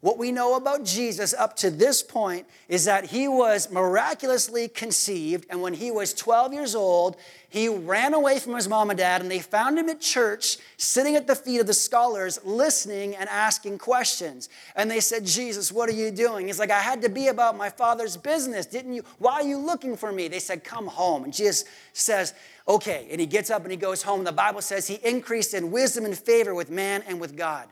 What 0.00 0.16
we 0.16 0.30
know 0.30 0.54
about 0.54 0.84
Jesus 0.84 1.34
up 1.34 1.56
to 1.56 1.70
this 1.70 2.04
point 2.04 2.46
is 2.68 2.84
that 2.84 3.06
he 3.06 3.26
was 3.26 3.68
miraculously 3.70 4.68
conceived, 4.68 5.46
and 5.50 5.60
when 5.60 5.74
he 5.74 5.90
was 5.90 6.14
12 6.14 6.52
years 6.52 6.76
old, 6.76 7.16
he 7.48 7.68
ran 7.68 8.14
away 8.14 8.38
from 8.38 8.54
his 8.54 8.68
mom 8.68 8.90
and 8.90 8.98
dad, 8.98 9.22
and 9.22 9.30
they 9.30 9.40
found 9.40 9.76
him 9.76 9.88
at 9.88 10.00
church, 10.00 10.58
sitting 10.76 11.16
at 11.16 11.26
the 11.26 11.34
feet 11.34 11.60
of 11.60 11.66
the 11.66 11.74
scholars, 11.74 12.38
listening 12.44 13.16
and 13.16 13.28
asking 13.28 13.78
questions. 13.78 14.48
And 14.76 14.88
they 14.88 15.00
said, 15.00 15.24
Jesus, 15.24 15.72
what 15.72 15.88
are 15.88 15.94
you 15.94 16.12
doing? 16.12 16.46
He's 16.46 16.60
like, 16.60 16.70
I 16.70 16.80
had 16.80 17.02
to 17.02 17.08
be 17.08 17.26
about 17.28 17.56
my 17.56 17.70
father's 17.70 18.16
business, 18.16 18.66
didn't 18.66 18.92
you? 18.92 19.02
Why 19.18 19.34
are 19.34 19.42
you 19.42 19.58
looking 19.58 19.96
for 19.96 20.12
me? 20.12 20.28
They 20.28 20.38
said, 20.40 20.62
Come 20.62 20.86
home. 20.86 21.24
And 21.24 21.32
Jesus 21.32 21.64
says, 21.92 22.34
Okay. 22.68 23.08
And 23.10 23.18
he 23.20 23.26
gets 23.26 23.50
up 23.50 23.62
and 23.62 23.70
he 23.70 23.78
goes 23.78 24.02
home. 24.02 24.22
The 24.24 24.32
Bible 24.32 24.60
says 24.60 24.86
he 24.86 25.00
increased 25.02 25.54
in 25.54 25.70
wisdom 25.70 26.04
and 26.04 26.16
favor 26.16 26.54
with 26.54 26.70
man 26.70 27.02
and 27.08 27.18
with 27.18 27.36
God. 27.36 27.66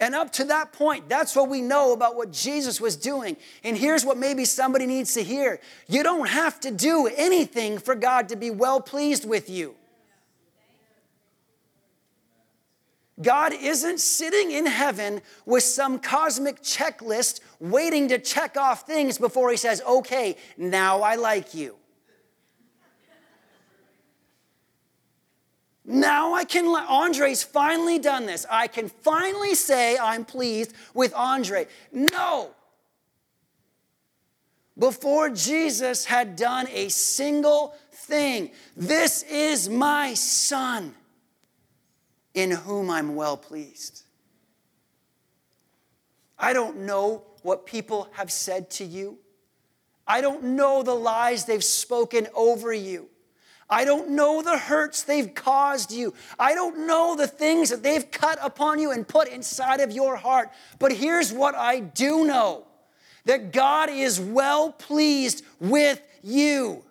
And 0.00 0.14
up 0.14 0.32
to 0.34 0.44
that 0.44 0.72
point, 0.72 1.08
that's 1.08 1.34
what 1.34 1.48
we 1.48 1.60
know 1.60 1.92
about 1.92 2.14
what 2.14 2.30
Jesus 2.30 2.80
was 2.80 2.94
doing. 2.94 3.36
And 3.64 3.76
here's 3.76 4.04
what 4.04 4.16
maybe 4.16 4.44
somebody 4.44 4.86
needs 4.86 5.14
to 5.14 5.24
hear 5.24 5.60
you 5.88 6.02
don't 6.02 6.28
have 6.28 6.60
to 6.60 6.70
do 6.70 7.10
anything 7.16 7.78
for 7.78 7.94
God 7.94 8.28
to 8.28 8.36
be 8.36 8.50
well 8.50 8.80
pleased 8.80 9.28
with 9.28 9.50
you. 9.50 9.74
God 13.20 13.52
isn't 13.52 13.98
sitting 13.98 14.52
in 14.52 14.66
heaven 14.66 15.20
with 15.44 15.64
some 15.64 15.98
cosmic 15.98 16.62
checklist 16.62 17.40
waiting 17.58 18.08
to 18.08 18.18
check 18.18 18.56
off 18.56 18.86
things 18.86 19.18
before 19.18 19.50
he 19.50 19.56
says, 19.56 19.82
okay, 19.82 20.36
now 20.56 21.02
I 21.02 21.16
like 21.16 21.52
you. 21.52 21.74
Now 25.90 26.34
I 26.34 26.44
can, 26.44 26.70
let 26.70 26.86
Andre's 26.86 27.42
finally 27.42 27.98
done 27.98 28.26
this. 28.26 28.44
I 28.50 28.66
can 28.66 28.90
finally 28.90 29.54
say 29.54 29.96
I'm 29.96 30.26
pleased 30.26 30.74
with 30.92 31.14
Andre. 31.14 31.66
No. 31.90 32.50
Before 34.78 35.30
Jesus 35.30 36.04
had 36.04 36.36
done 36.36 36.68
a 36.70 36.90
single 36.90 37.74
thing, 37.90 38.50
this 38.76 39.22
is 39.22 39.70
my 39.70 40.12
son 40.12 40.94
in 42.34 42.50
whom 42.50 42.90
I'm 42.90 43.16
well 43.16 43.38
pleased. 43.38 44.02
I 46.38 46.52
don't 46.52 46.80
know 46.80 47.22
what 47.40 47.64
people 47.64 48.10
have 48.12 48.30
said 48.30 48.68
to 48.72 48.84
you. 48.84 49.16
I 50.06 50.20
don't 50.20 50.44
know 50.44 50.82
the 50.82 50.94
lies 50.94 51.46
they've 51.46 51.64
spoken 51.64 52.28
over 52.34 52.74
you. 52.74 53.08
I 53.70 53.84
don't 53.84 54.10
know 54.10 54.40
the 54.42 54.56
hurts 54.56 55.02
they've 55.02 55.34
caused 55.34 55.92
you. 55.92 56.14
I 56.38 56.54
don't 56.54 56.86
know 56.86 57.14
the 57.16 57.26
things 57.26 57.68
that 57.70 57.82
they've 57.82 58.10
cut 58.10 58.38
upon 58.40 58.78
you 58.78 58.92
and 58.92 59.06
put 59.06 59.28
inside 59.28 59.80
of 59.80 59.92
your 59.92 60.16
heart. 60.16 60.50
But 60.78 60.92
here's 60.92 61.32
what 61.32 61.54
I 61.54 61.80
do 61.80 62.24
know 62.24 62.66
that 63.26 63.52
God 63.52 63.90
is 63.90 64.18
well 64.18 64.72
pleased 64.72 65.44
with 65.60 66.00
you. 66.22 66.82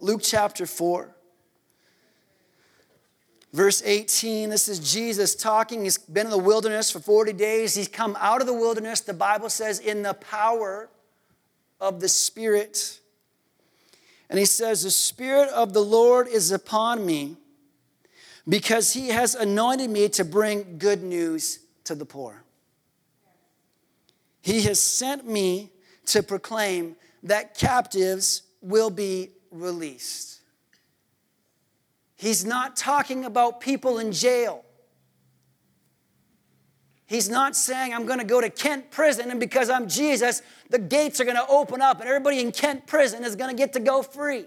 Luke 0.00 0.20
chapter 0.24 0.66
4. 0.66 1.14
Verse 3.52 3.82
18, 3.84 4.50
this 4.50 4.68
is 4.68 4.78
Jesus 4.92 5.34
talking. 5.34 5.84
He's 5.84 5.98
been 5.98 6.26
in 6.26 6.30
the 6.30 6.38
wilderness 6.38 6.90
for 6.90 7.00
40 7.00 7.32
days. 7.32 7.74
He's 7.74 7.88
come 7.88 8.16
out 8.20 8.40
of 8.40 8.46
the 8.46 8.52
wilderness, 8.52 9.00
the 9.00 9.14
Bible 9.14 9.48
says, 9.48 9.78
in 9.78 10.02
the 10.02 10.14
power 10.14 10.90
of 11.80 12.00
the 12.00 12.08
Spirit. 12.08 13.00
And 14.30 14.38
he 14.38 14.44
says, 14.44 14.82
The 14.82 14.90
Spirit 14.90 15.48
of 15.50 15.72
the 15.72 15.82
Lord 15.82 16.28
is 16.28 16.50
upon 16.50 17.04
me 17.04 17.36
because 18.48 18.92
he 18.92 19.08
has 19.08 19.34
anointed 19.34 19.90
me 19.90 20.08
to 20.10 20.24
bring 20.24 20.78
good 20.78 21.02
news 21.02 21.60
to 21.84 21.94
the 21.94 22.04
poor. 22.04 22.42
He 24.40 24.62
has 24.62 24.80
sent 24.80 25.26
me 25.26 25.70
to 26.06 26.22
proclaim 26.22 26.96
that 27.22 27.54
captives 27.54 28.42
will 28.62 28.90
be 28.90 29.30
released. 29.50 30.40
He's 32.16 32.44
not 32.44 32.76
talking 32.76 33.24
about 33.24 33.60
people 33.60 33.98
in 33.98 34.12
jail. 34.12 34.64
He's 37.08 37.30
not 37.30 37.56
saying 37.56 37.94
I'm 37.94 38.04
going 38.04 38.18
to 38.18 38.24
go 38.24 38.38
to 38.38 38.50
Kent 38.50 38.90
prison 38.90 39.30
and 39.30 39.40
because 39.40 39.70
I'm 39.70 39.88
Jesus, 39.88 40.42
the 40.68 40.78
gates 40.78 41.22
are 41.22 41.24
going 41.24 41.38
to 41.38 41.46
open 41.48 41.80
up 41.80 42.00
and 42.00 42.08
everybody 42.08 42.38
in 42.38 42.52
Kent 42.52 42.86
prison 42.86 43.24
is 43.24 43.34
going 43.34 43.50
to 43.50 43.56
get 43.56 43.72
to 43.72 43.80
go 43.80 44.02
free. 44.02 44.44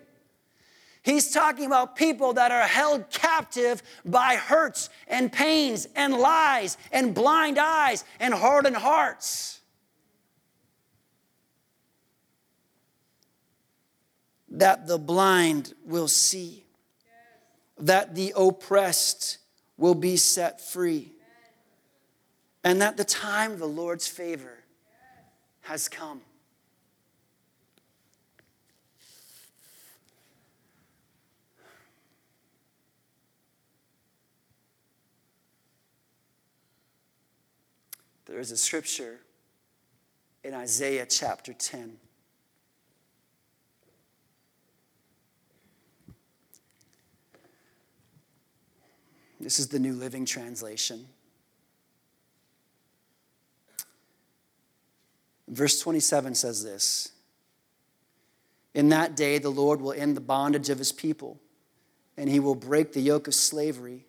He's 1.01 1.31
talking 1.31 1.65
about 1.65 1.95
people 1.95 2.33
that 2.33 2.51
are 2.51 2.67
held 2.67 3.09
captive 3.09 3.81
by 4.05 4.35
hurts 4.35 4.91
and 5.07 5.33
pains 5.33 5.87
and 5.95 6.13
lies 6.13 6.77
and 6.91 7.15
blind 7.15 7.57
eyes 7.57 8.05
and 8.19 8.31
hardened 8.31 8.75
hearts. 8.75 9.59
That 14.49 14.85
the 14.85 14.99
blind 14.99 15.73
will 15.83 16.07
see, 16.07 16.63
that 17.79 18.13
the 18.13 18.33
oppressed 18.37 19.39
will 19.77 19.95
be 19.95 20.15
set 20.15 20.61
free, 20.61 21.13
and 22.63 22.81
that 22.81 22.97
the 22.97 23.03
time 23.03 23.53
of 23.53 23.59
the 23.59 23.67
Lord's 23.67 24.07
favor 24.07 24.59
has 25.61 25.89
come. 25.89 26.21
There 38.25 38.39
is 38.39 38.51
a 38.51 38.57
scripture 38.57 39.19
in 40.43 40.53
Isaiah 40.53 41.05
chapter 41.05 41.53
10. 41.53 41.97
This 49.41 49.59
is 49.59 49.67
the 49.67 49.79
New 49.79 49.93
Living 49.93 50.25
Translation. 50.25 51.07
Verse 55.51 55.81
27 55.81 56.33
says 56.33 56.63
this 56.63 57.11
In 58.73 58.89
that 58.89 59.15
day, 59.15 59.37
the 59.37 59.49
Lord 59.49 59.81
will 59.81 59.91
end 59.91 60.15
the 60.15 60.21
bondage 60.21 60.69
of 60.69 60.77
his 60.77 60.93
people, 60.93 61.39
and 62.15 62.29
he 62.29 62.39
will 62.39 62.55
break 62.55 62.93
the 62.93 63.01
yoke 63.01 63.27
of 63.27 63.35
slavery 63.35 64.05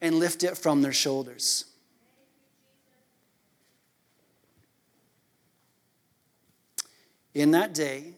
and 0.00 0.14
lift 0.14 0.44
it 0.44 0.56
from 0.56 0.80
their 0.80 0.92
shoulders. 0.92 1.64
In 7.34 7.50
that 7.50 7.74
day, 7.74 8.14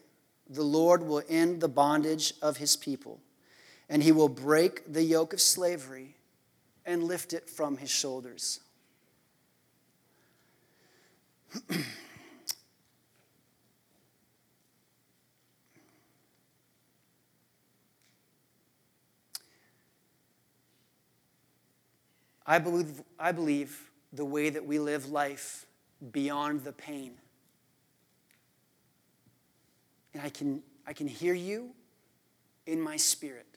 the 0.47 0.63
Lord 0.63 1.03
will 1.03 1.23
end 1.27 1.59
the 1.59 1.67
bondage 1.67 2.33
of 2.41 2.57
his 2.57 2.75
people, 2.75 3.19
and 3.89 4.03
he 4.03 4.11
will 4.11 4.29
break 4.29 4.93
the 4.93 5.03
yoke 5.03 5.33
of 5.33 5.41
slavery 5.41 6.17
and 6.85 7.03
lift 7.03 7.33
it 7.33 7.49
from 7.49 7.77
his 7.77 7.89
shoulders. 7.89 8.59
I 22.51 22.59
believe, 22.59 23.01
I 23.17 23.31
believe 23.31 23.89
the 24.11 24.25
way 24.25 24.49
that 24.49 24.65
we 24.65 24.77
live 24.77 25.09
life 25.09 25.65
beyond 26.11 26.65
the 26.65 26.73
pain 26.73 27.13
and 30.13 30.21
I 30.21 30.27
can, 30.27 30.61
I 30.85 30.91
can 30.91 31.07
hear 31.07 31.33
you 31.33 31.69
in 32.65 32.81
my 32.81 32.97
spirit 32.97 33.47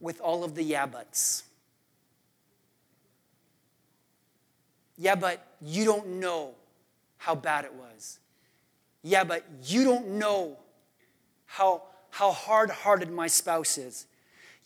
with 0.00 0.18
all 0.22 0.44
of 0.44 0.54
the 0.54 0.62
yeah 0.62 0.86
buts. 0.86 1.42
Yeah, 4.96 5.14
but 5.14 5.46
you 5.60 5.84
don't 5.84 6.06
know 6.20 6.54
how 7.18 7.34
bad 7.34 7.66
it 7.66 7.74
was. 7.74 8.18
Yeah, 9.02 9.24
but 9.24 9.44
you 9.62 9.84
don't 9.84 10.08
know 10.12 10.56
how, 11.44 11.82
how 12.08 12.32
hard 12.32 12.70
hearted 12.70 13.10
my 13.10 13.26
spouse 13.26 13.76
is. 13.76 14.06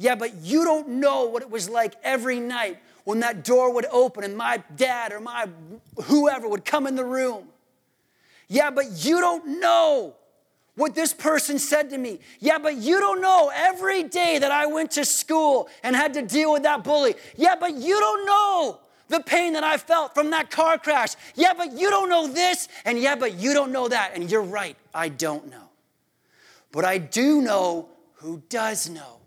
Yeah, 0.01 0.17
but 0.17 0.35
you 0.43 0.65
don't 0.65 0.89
know 0.89 1.27
what 1.27 1.43
it 1.43 1.51
was 1.51 1.69
like 1.69 1.95
every 2.03 2.41
night 2.41 2.79
when 3.05 3.21
that 3.21 3.45
door 3.45 3.73
would 3.75 3.87
open 3.93 4.25
and 4.25 4.37
my 4.37 4.63
dad 4.75 5.13
or 5.13 5.21
my 5.21 5.49
whoever 6.05 6.49
would 6.49 6.65
come 6.65 6.89
in 6.89 6.97
the 6.97 7.05
room 7.05 7.47
yeah, 8.51 8.71
but 8.71 9.05
you 9.05 9.21
don't 9.21 9.61
know 9.61 10.17
what 10.75 10.97
this 10.97 11.15
person 11.15 11.61
said 11.61 11.89
to 11.91 11.99
me. 11.99 12.19
Yeah, 12.41 12.59
but 12.59 12.75
you 12.75 12.99
don't 12.99 13.21
know 13.21 13.49
every 13.55 14.03
day 14.03 14.41
that 14.41 14.51
I 14.51 14.67
went 14.67 14.91
to 14.93 15.05
school 15.05 15.69
and 15.85 15.95
had 15.95 16.15
to 16.15 16.23
deal 16.23 16.53
with 16.53 16.65
that 16.65 16.83
bully. 16.83 17.15
Yeah, 17.37 17.55
but 17.55 17.75
you 17.75 18.01
don't 18.01 18.27
know 18.27 18.81
the 19.07 19.21
pain 19.21 19.53
that 19.53 19.63
I 19.63 19.77
felt 19.77 20.15
from 20.15 20.31
that 20.31 20.51
car 20.51 20.79
crash. 20.79 21.15
Yeah, 21.37 21.53
but 21.57 21.79
you 21.79 21.91
don't 21.91 22.09
know 22.09 22.27
this. 22.27 22.67
And 22.85 22.99
yeah, 22.99 23.15
but 23.15 23.35
you 23.35 23.55
don't 23.55 23.71
know 23.71 23.87
that. 23.87 24.17
And 24.17 24.29
you're 24.29 24.43
right, 24.43 24.77
I 24.93 25.11
don't 25.11 25.49
know. 25.49 25.71
But 26.73 26.85
I 26.85 26.99
do 26.99 27.41
know 27.43 27.89
who 28.15 28.43
does 28.49 28.91
know. 28.91 29.20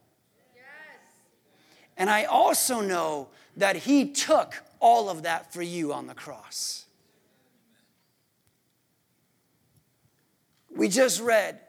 And 2.04 2.10
I 2.10 2.26
also 2.26 2.82
know 2.82 3.30
that 3.56 3.78
He 3.78 4.10
took 4.10 4.62
all 4.82 5.10
of 5.10 5.24
that 5.24 5.54
for 5.54 5.62
you 5.62 5.94
on 5.94 6.06
the 6.06 6.13
cross. 6.13 6.86
We 10.76 10.89
just 10.89 11.22
read 11.22 11.62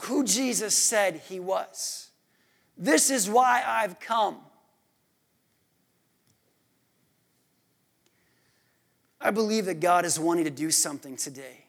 who 0.00 0.22
Jesus 0.22 0.76
said 0.76 1.22
he 1.30 1.40
was. 1.40 2.10
This 2.76 3.08
is 3.08 3.26
why 3.26 3.62
I've 3.66 3.98
come. 3.98 4.36
I 9.18 9.30
believe 9.30 9.64
that 9.64 9.80
God 9.80 10.04
is 10.04 10.20
wanting 10.20 10.44
to 10.44 10.50
do 10.50 10.70
something 10.70 11.16
today. 11.16 11.64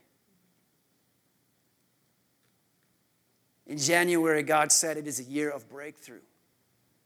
In 3.67 3.77
January, 3.77 4.43
God 4.43 4.73
said 4.73 4.97
it 4.97 5.07
is 5.07 5.21
a 5.21 5.23
year 5.23 5.49
of 5.49 5.69
breakthrough 5.69 6.19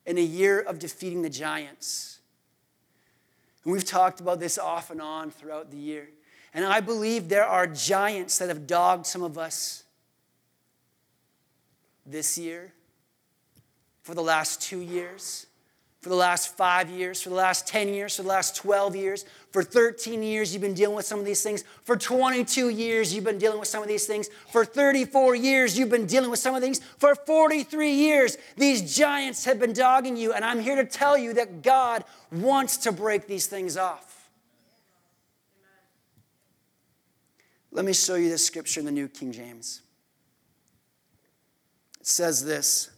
and 0.08 0.18
a 0.18 0.24
year 0.24 0.62
of 0.62 0.80
defeating 0.80 1.22
the 1.22 1.30
giants. 1.30 2.20
And 3.64 3.74
we've 3.74 3.86
talked 3.86 4.22
about 4.22 4.40
this 4.40 4.58
off 4.58 4.90
and 4.90 5.02
on 5.02 5.30
throughout 5.30 5.70
the 5.70 5.78
year. 5.78 6.10
And 6.54 6.66
I 6.66 6.80
believe 6.80 7.28
there 7.28 7.46
are 7.46 7.68
giants 7.68 8.38
that 8.40 8.48
have 8.48 8.66
dogged 8.66 9.06
some 9.06 9.22
of 9.22 9.38
us 9.38 9.84
this 12.06 12.38
year, 12.38 12.72
for 14.02 14.16
the 14.16 14.24
last 14.24 14.62
two 14.62 14.80
years, 14.80 15.47
for 16.08 16.12
the 16.12 16.16
last 16.16 16.56
five 16.56 16.90
years, 16.90 17.22
for 17.22 17.28
the 17.28 17.36
last 17.36 17.68
10 17.68 17.90
years, 17.90 18.16
for 18.16 18.22
the 18.22 18.30
last 18.30 18.56
12 18.56 18.96
years. 18.96 19.26
For 19.52 19.62
13 19.62 20.24
years, 20.24 20.54
you've 20.54 20.62
been 20.62 20.74
dealing 20.74 20.96
with 20.96 21.06
some 21.06 21.20
of 21.20 21.26
these 21.26 21.44
things. 21.44 21.66
For 21.84 21.98
22 21.98 22.70
years, 22.70 23.14
you've 23.14 23.26
been 23.26 23.38
dealing 23.38 23.60
with 23.60 23.68
some 23.68 23.82
of 23.82 23.90
these 23.90 24.08
things. 24.08 24.30
For 24.54 24.64
34 24.64 25.36
years, 25.36 25.78
you've 25.78 25.90
been 25.90 26.06
dealing 26.06 26.30
with 26.30 26.40
some 26.40 26.56
of 26.56 26.62
these. 26.62 26.80
Things. 26.80 26.94
For 26.98 27.14
43 27.14 27.92
years, 27.92 28.38
these 28.56 28.96
giants 28.96 29.44
have 29.44 29.60
been 29.60 29.74
dogging 29.74 30.16
you. 30.16 30.32
And 30.32 30.46
I'm 30.46 30.62
here 30.62 30.78
to 30.78 30.86
tell 30.86 31.18
you 31.18 31.34
that 31.34 31.62
God 31.62 32.06
wants 32.32 32.78
to 32.78 32.94
break 32.94 33.28
these 33.28 33.48
things 33.48 33.76
off. 33.76 34.30
Let 37.70 37.84
me 37.84 37.92
show 37.92 38.16
you 38.16 38.30
this 38.30 38.46
scripture 38.46 38.80
in 38.80 38.86
the 38.86 38.94
New 38.94 39.10
King 39.10 39.34
James. 39.34 39.82
It 42.00 42.08
says 42.08 42.46
this 42.46 42.92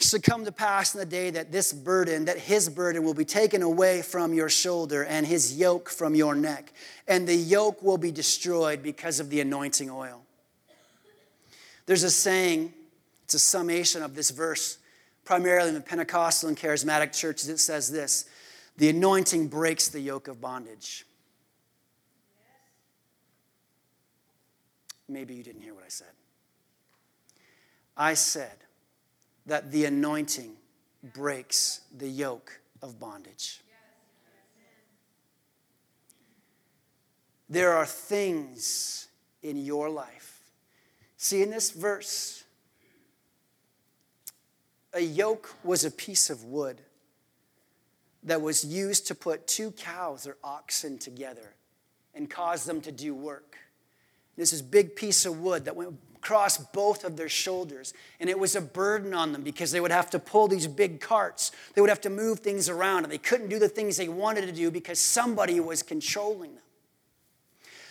should 0.00 0.22
come 0.22 0.44
to 0.44 0.52
pass 0.52 0.94
in 0.94 1.00
the 1.00 1.06
day 1.06 1.30
that 1.30 1.50
this 1.50 1.72
burden, 1.72 2.26
that 2.26 2.38
his 2.38 2.68
burden 2.68 3.02
will 3.02 3.14
be 3.14 3.24
taken 3.24 3.62
away 3.62 4.00
from 4.00 4.32
your 4.32 4.48
shoulder 4.48 5.04
and 5.04 5.26
his 5.26 5.56
yoke 5.56 5.88
from 5.90 6.14
your 6.14 6.36
neck, 6.36 6.72
and 7.08 7.26
the 7.26 7.34
yoke 7.34 7.82
will 7.82 7.98
be 7.98 8.12
destroyed 8.12 8.82
because 8.82 9.18
of 9.18 9.28
the 9.28 9.40
anointing 9.40 9.90
oil. 9.90 10.22
There's 11.86 12.04
a 12.04 12.10
saying, 12.10 12.72
it's 13.24 13.34
a 13.34 13.38
summation 13.40 14.02
of 14.02 14.14
this 14.14 14.30
verse, 14.30 14.78
primarily 15.24 15.68
in 15.68 15.74
the 15.74 15.80
Pentecostal 15.80 16.48
and 16.48 16.56
charismatic 16.56 17.12
churches. 17.12 17.48
It 17.48 17.58
says 17.58 17.90
this 17.90 18.28
The 18.76 18.90
anointing 18.90 19.48
breaks 19.48 19.88
the 19.88 20.00
yoke 20.00 20.28
of 20.28 20.40
bondage. 20.40 21.06
Maybe 25.08 25.34
you 25.34 25.42
didn't 25.42 25.62
hear 25.62 25.74
what 25.74 25.84
I 25.84 25.88
said. 25.88 26.08
I 27.96 28.14
said 28.14 28.58
that 29.48 29.72
the 29.72 29.86
anointing 29.86 30.52
breaks 31.14 31.80
the 31.96 32.06
yoke 32.06 32.60
of 32.82 33.00
bondage. 33.00 33.60
There 37.48 37.72
are 37.72 37.86
things 37.86 39.08
in 39.42 39.56
your 39.56 39.88
life. 39.88 40.42
See, 41.16 41.42
in 41.42 41.48
this 41.48 41.70
verse, 41.70 42.44
a 44.92 45.00
yoke 45.00 45.54
was 45.64 45.82
a 45.82 45.90
piece 45.90 46.28
of 46.28 46.44
wood 46.44 46.82
that 48.24 48.42
was 48.42 48.66
used 48.66 49.06
to 49.06 49.14
put 49.14 49.46
two 49.46 49.70
cows 49.70 50.26
or 50.26 50.36
oxen 50.44 50.98
together 50.98 51.54
and 52.14 52.28
cause 52.28 52.66
them 52.66 52.82
to 52.82 52.92
do 52.92 53.14
work. 53.14 53.56
This 54.36 54.52
is 54.52 54.60
big 54.60 54.94
piece 54.94 55.24
of 55.24 55.40
wood 55.40 55.64
that 55.64 55.74
went 55.74 55.96
across 56.18 56.58
both 56.58 57.04
of 57.04 57.16
their 57.16 57.28
shoulders. 57.28 57.94
And 58.18 58.28
it 58.28 58.38
was 58.38 58.56
a 58.56 58.60
burden 58.60 59.14
on 59.14 59.32
them 59.32 59.42
because 59.42 59.70
they 59.70 59.80
would 59.80 59.92
have 59.92 60.10
to 60.10 60.18
pull 60.18 60.48
these 60.48 60.66
big 60.66 61.00
carts. 61.00 61.52
They 61.74 61.80
would 61.80 61.90
have 61.90 62.00
to 62.02 62.10
move 62.10 62.40
things 62.40 62.68
around, 62.68 63.04
and 63.04 63.12
they 63.12 63.18
couldn't 63.18 63.48
do 63.48 63.58
the 63.58 63.68
things 63.68 63.96
they 63.96 64.08
wanted 64.08 64.42
to 64.46 64.52
do 64.52 64.70
because 64.70 64.98
somebody 64.98 65.60
was 65.60 65.82
controlling 65.82 66.54
them. 66.54 66.64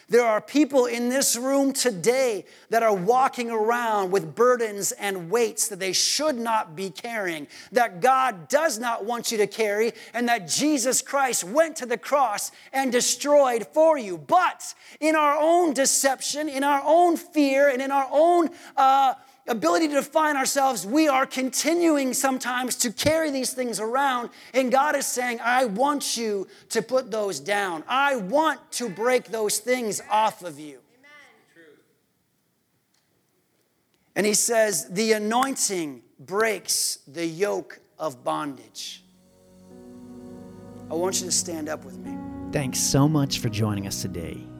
There 0.09 0.25
are 0.25 0.39
people 0.39 0.85
in 0.85 1.09
this 1.09 1.35
room 1.35 1.73
today 1.73 2.45
that 2.69 2.81
are 2.81 2.95
walking 2.95 3.51
around 3.51 4.11
with 4.11 4.35
burdens 4.35 4.93
and 4.93 5.29
weights 5.29 5.67
that 5.67 5.79
they 5.79 5.91
should 5.91 6.37
not 6.37 6.77
be 6.77 6.89
carrying, 6.89 7.47
that 7.73 7.99
God 7.99 8.47
does 8.47 8.79
not 8.79 9.03
want 9.03 9.33
you 9.33 9.37
to 9.39 9.47
carry, 9.47 9.91
and 10.13 10.29
that 10.29 10.47
Jesus 10.47 11.01
Christ 11.01 11.43
went 11.43 11.75
to 11.77 11.85
the 11.85 11.97
cross 11.97 12.51
and 12.71 12.89
destroyed 12.89 13.67
for 13.73 13.97
you. 13.97 14.17
But 14.17 14.73
in 15.01 15.17
our 15.17 15.37
own 15.37 15.73
deception, 15.73 16.47
in 16.47 16.63
our 16.63 16.81
own 16.85 17.17
fear, 17.17 17.67
and 17.67 17.81
in 17.81 17.91
our 17.91 18.07
own 18.09 18.49
uh, 18.77 19.15
ability 19.47 19.87
to 19.87 19.95
define 19.95 20.35
ourselves, 20.35 20.85
we 20.85 21.07
are 21.07 21.25
continuing 21.25 22.13
sometimes 22.13 22.75
to 22.77 22.91
carry 22.91 23.31
these 23.31 23.53
things 23.53 23.79
around. 23.79 24.29
And 24.53 24.71
God 24.71 24.95
is 24.95 25.05
saying, 25.05 25.39
I 25.43 25.65
want 25.65 26.17
you 26.17 26.47
to 26.69 26.81
put 26.81 27.11
those 27.11 27.39
down. 27.39 27.83
I 27.87 28.17
want 28.17 28.71
to 28.73 28.89
break 28.89 29.25
those 29.25 29.59
things 29.59 30.01
off 30.09 30.43
of 30.43 30.59
you. 30.59 30.79
Amen. 30.99 31.71
And 34.15 34.25
he 34.25 34.33
says, 34.33 34.87
the 34.89 35.13
anointing 35.13 36.01
breaks 36.19 36.99
the 37.07 37.25
yoke 37.25 37.79
of 37.99 38.23
bondage. 38.23 39.03
I 40.89 40.93
want 40.93 41.19
you 41.19 41.25
to 41.25 41.31
stand 41.31 41.69
up 41.69 41.83
with 41.83 41.97
me. 41.97 42.17
Thanks 42.51 42.79
so 42.79 43.07
much 43.07 43.39
for 43.39 43.49
joining 43.49 43.87
us 43.87 44.01
today. 44.01 44.41